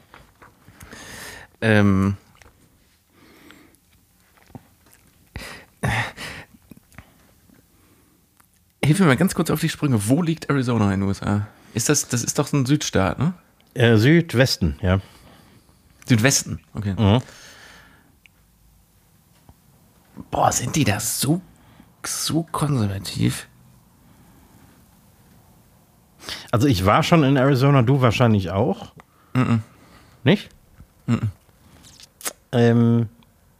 [1.60, 2.16] Ähm,
[8.84, 10.08] Hilf mir mal ganz kurz auf die Sprünge.
[10.08, 11.46] Wo liegt Arizona in den USA?
[11.72, 13.32] Ist das, das ist doch so ein Südstaat, ne?
[13.72, 15.00] Äh, Südwesten, ja.
[16.06, 16.94] Südwesten, okay.
[16.96, 17.22] Mhm.
[20.30, 21.40] Boah, sind die da so,
[22.04, 23.48] so konservativ?
[26.52, 28.92] Also ich war schon in Arizona, du wahrscheinlich auch.
[30.22, 30.50] Nicht?
[32.52, 33.08] Ähm,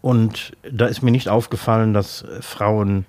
[0.00, 3.06] und da ist mir nicht aufgefallen, dass Frauen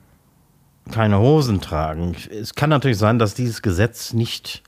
[0.92, 2.16] keine Hosen tragen.
[2.30, 4.64] Es kann natürlich sein, dass dieses Gesetz nicht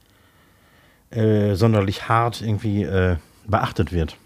[1.11, 4.17] äh, sonderlich hart irgendwie äh, beachtet wird.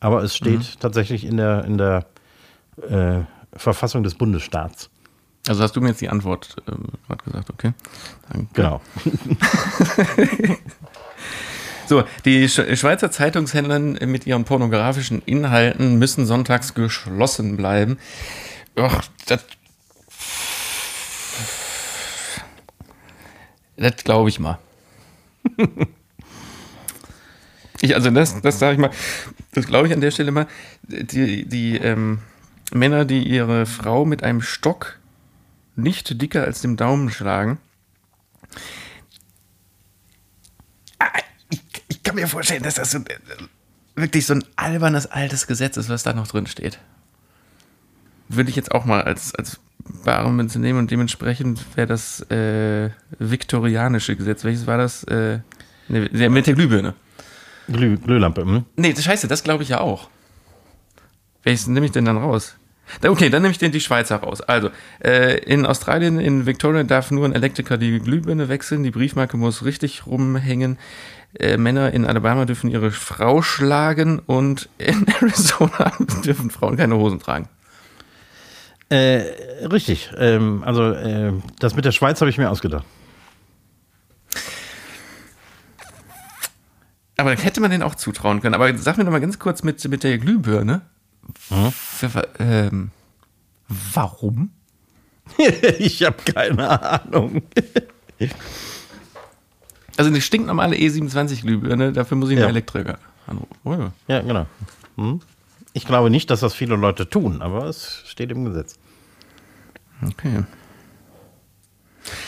[0.00, 2.06] Aber es steht tatsächlich in der, in der
[2.88, 3.20] äh,
[3.56, 4.90] Verfassung des Bundesstaats.
[5.46, 7.72] Also hast du mir jetzt die Antwort ähm, gerade gesagt, okay?
[8.30, 8.48] Danke.
[8.54, 8.80] Genau.
[11.86, 17.98] So, die Sch Schweizer Zeitungshändler mit ihren pornografischen Inhalten müssen sonntags geschlossen bleiben.
[18.76, 19.44] Ach, das.
[23.84, 24.58] Das glaube ich mal.
[27.82, 28.90] ich, also das, das sage ich mal,
[29.52, 30.46] das glaube ich an der Stelle mal.
[30.84, 32.20] Die, die ähm,
[32.72, 34.98] Männer, die ihre Frau mit einem Stock
[35.76, 37.58] nicht dicker als dem Daumen schlagen,
[41.50, 43.18] ich, ich kann mir vorstellen, dass das so, äh,
[43.96, 46.78] wirklich so ein albernes altes Gesetz ist, was da noch drin steht.
[48.30, 49.60] Würde ich jetzt auch mal als, als
[50.04, 54.44] bare Münze nehmen und dementsprechend wäre das äh, viktorianische Gesetz.
[54.44, 55.04] Welches war das?
[55.04, 55.38] Äh,
[55.88, 56.94] ne, der mit der Glühbirne.
[57.68, 58.42] Glüh, Glühlampe.
[58.42, 58.64] Hm?
[58.76, 60.08] Nee, das scheiße, das glaube ich ja auch.
[61.42, 62.56] Welches nehme ich denn dann raus?
[63.02, 64.40] Okay, dann nehme ich den die Schweizer raus.
[64.40, 64.70] Also,
[65.02, 69.64] äh, in Australien, in Victoria darf nur ein Elektriker die Glühbirne wechseln, die Briefmarke muss
[69.64, 70.78] richtig rumhängen.
[71.38, 75.92] Äh, Männer in Alabama dürfen ihre Frau schlagen und in Arizona
[76.24, 77.48] dürfen Frauen keine Hosen tragen.
[78.94, 80.10] Äh, richtig.
[80.18, 82.84] Ähm, also äh, das mit der Schweiz habe ich mir ausgedacht.
[87.16, 88.54] Aber hätte man den auch zutrauen können.
[88.54, 90.82] Aber sag mir noch mal ganz kurz mit, mit der Glühbirne.
[91.72, 92.90] Für- Ähm,
[93.68, 94.50] warum?
[95.78, 97.42] ich habe keine Ahnung.
[99.96, 102.48] Also eine stinknormale E27-Glühbirne, dafür muss ich einen Ja.
[102.48, 103.48] Elektriker anrufen.
[103.62, 103.92] Oh, ja.
[104.08, 104.46] Ja, genau.
[104.96, 105.20] Hm?
[105.72, 108.76] Ich glaube nicht, dass das viele Leute tun, aber es steht im Gesetz.
[110.06, 110.44] Okay.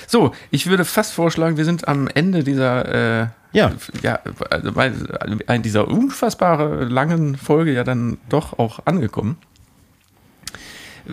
[0.06, 3.72] So, ich würde fast vorschlagen, wir sind am Ende dieser, äh, Ja.
[4.02, 4.18] ja,
[4.50, 4.90] also bei
[5.58, 9.36] dieser unfassbare langen Folge ja dann doch auch angekommen.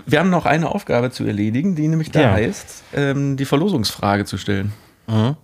[0.05, 2.31] Wir haben noch eine Aufgabe zu erledigen, die nämlich da Ja.
[2.31, 4.71] heißt, ähm, die Verlosungsfrage zu stellen.
[5.07, 5.35] Mhm.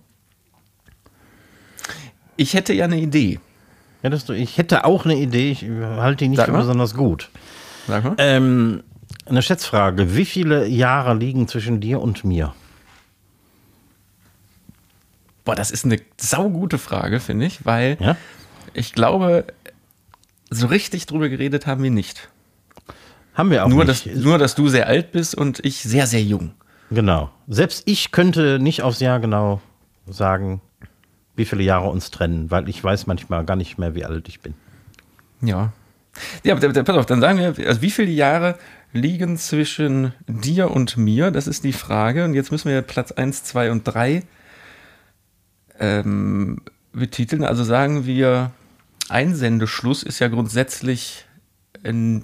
[2.36, 3.38] Ich hätte ja eine Idee.
[4.02, 6.60] Hättest du, ich hätte auch eine Idee, ich halte die nicht Sag für mal.
[6.60, 7.30] besonders gut.
[7.86, 8.14] Sag mal.
[8.18, 8.82] Ähm,
[9.26, 10.16] eine Schätzfrage.
[10.16, 12.54] Wie viele Jahre liegen zwischen dir und mir?
[15.44, 18.16] Boah, das ist eine saugute Frage, finde ich, weil Ja?
[18.74, 19.46] ich glaube,
[20.50, 22.28] so richtig drüber geredet haben wir nicht.
[23.34, 24.06] Haben wir auch Nur nicht.
[24.06, 26.52] dass, nur, dass du sehr alt bist und ich sehr, sehr jung.
[26.90, 27.30] Genau.
[27.48, 29.60] Selbst ich könnte nicht aufs Jahr genau
[30.08, 30.60] sagen,
[31.36, 34.40] wie viele Jahre uns trennen, weil ich weiß manchmal gar nicht mehr, wie alt ich
[34.40, 34.54] bin.
[35.40, 35.72] Ja.
[36.42, 38.58] Ja, pass auf, dann sagen wir, also wie viele Jahre
[38.92, 41.30] liegen zwischen dir und mir?
[41.30, 42.24] Das ist die Frage.
[42.24, 44.22] Und jetzt müssen wir Platz 1, 2 und 3
[45.78, 46.62] ähm,
[46.92, 47.44] betiteln.
[47.44, 48.52] Also sagen wir,
[49.08, 51.26] Einsendeschluss ist ja grundsätzlich
[51.82, 52.20] äh,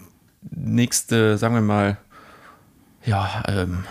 [0.51, 1.99] nächste, sagen wir mal,
[3.05, 3.85] ja, ähm,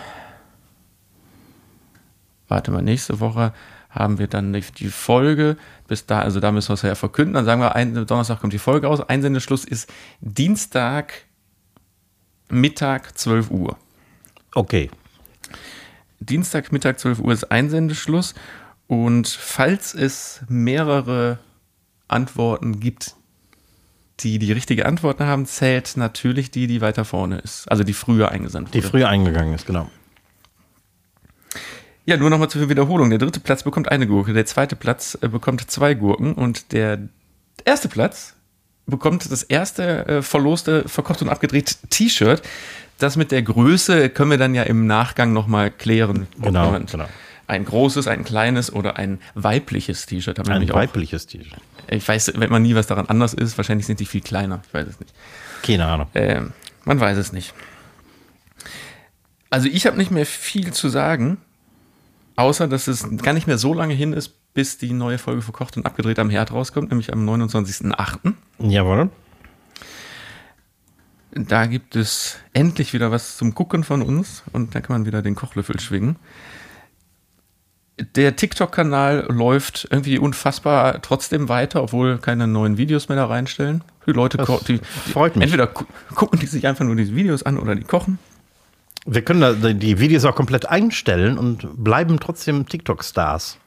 [2.48, 3.52] warte mal, nächste Woche
[3.88, 5.56] haben wir dann die, Folge.
[5.88, 7.34] Bis da, also da müssen wir es ja verkünden.
[7.34, 9.00] Dann sagen wir, ein, Donnerstag kommt die Folge raus.
[9.00, 11.24] Einsendeschluss ist Dienstag,
[12.48, 13.76] Mittag, 12 Uhr.
[14.54, 14.90] Okay.
[16.20, 18.34] Dienstag, Mittag, 12 Uhr ist Einsendeschluss.
[18.86, 21.38] Und falls es mehrere
[22.08, 23.16] Antworten gibt,
[24.20, 27.70] die die richtige Antwort haben, zählt natürlich die, die weiter vorne ist.
[27.70, 28.88] Also die früher eingesandt Die wurde.
[28.88, 29.90] früher eingegangen ist, genau.
[32.06, 33.10] Ja, nur nochmal zur Wiederholung.
[33.10, 37.00] Der dritte Platz bekommt eine Gurke, der zweite Platz äh, bekommt zwei Gurken und der
[37.64, 38.35] erste Platz
[38.86, 42.42] bekommt das erste äh, verloste, verkocht und abgedreht T-Shirt.
[42.98, 46.26] Das mit der Größe können wir dann ja im Nachgang nochmal klären.
[46.40, 47.06] Genau, genau.
[47.48, 51.60] Ein großes, ein kleines oder ein weibliches T-Shirt haben wir Ein weibliches T-Shirt.
[51.88, 54.62] Ich weiß, wenn man nie was daran anders ist, wahrscheinlich sind die viel kleiner.
[54.66, 55.12] Ich weiß es nicht.
[55.62, 56.08] Keine Ahnung.
[56.14, 56.52] Ähm,
[56.84, 57.54] man weiß es nicht.
[59.50, 61.38] Also ich habe nicht mehr viel zu sagen,
[62.34, 65.76] außer dass es gar nicht mehr so lange hin ist, bis die neue Folge verkocht
[65.76, 68.32] und abgedreht am Herd rauskommt, nämlich am 29.08.
[68.58, 69.10] Jawohl.
[71.32, 75.20] Da gibt es endlich wieder was zum Gucken von uns und da kann man wieder
[75.20, 76.16] den Kochlöffel schwingen.
[78.14, 83.84] Der TikTok-Kanal läuft irgendwie unfassbar trotzdem weiter, obwohl keine neuen Videos mehr da reinstellen.
[84.06, 85.44] Die Leute, die, die freut mich.
[85.44, 85.84] entweder gu
[86.14, 88.18] gucken die sich einfach nur diese Videos an oder die kochen.
[89.04, 93.58] Wir können die Videos auch komplett einstellen und bleiben trotzdem TikTok-Stars.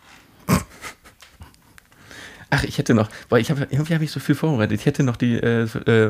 [2.51, 4.79] Ach, ich hätte noch, weil ich habe irgendwie habe ich so viel vorbereitet.
[4.79, 6.09] Ich hätte noch die äh, äh, äh,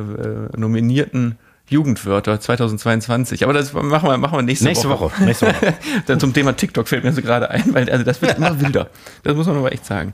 [0.55, 1.37] nominierten
[1.69, 3.43] Jugendwörter 2022.
[3.43, 5.05] Aber das machen wir, machen wir nächste, Nächste Woche.
[5.05, 5.23] Woche.
[5.23, 5.73] Nächste Woche.
[6.07, 8.89] Dann zum Thema TikTok fällt mir so gerade ein, weil also das wird immer wilder.
[9.23, 10.13] Das muss man aber echt sagen.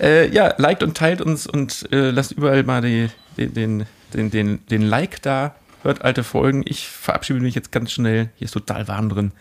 [0.00, 4.30] Äh, ja, liked und teilt uns und äh, lasst überall mal die, den, den, den,
[4.30, 5.54] den, den Like da.
[5.82, 6.62] Hört alte Folgen.
[6.64, 8.30] Ich verabschiede mich jetzt ganz schnell.
[8.36, 9.32] Hier ist total warm drin.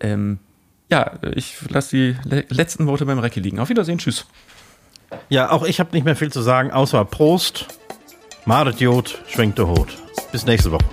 [0.00, 0.38] Ähm,
[0.90, 3.58] ja, ich lasse die le letzten Worte beim Recke liegen.
[3.58, 3.98] Auf Wiedersehen.
[3.98, 4.26] Tschüss.
[5.28, 7.66] Ja, auch ich habe nicht mehr viel zu sagen, außer Prost,
[8.44, 9.88] Madet Jod, schwenkt der Hut.
[10.32, 10.84] Bis nächste Woche.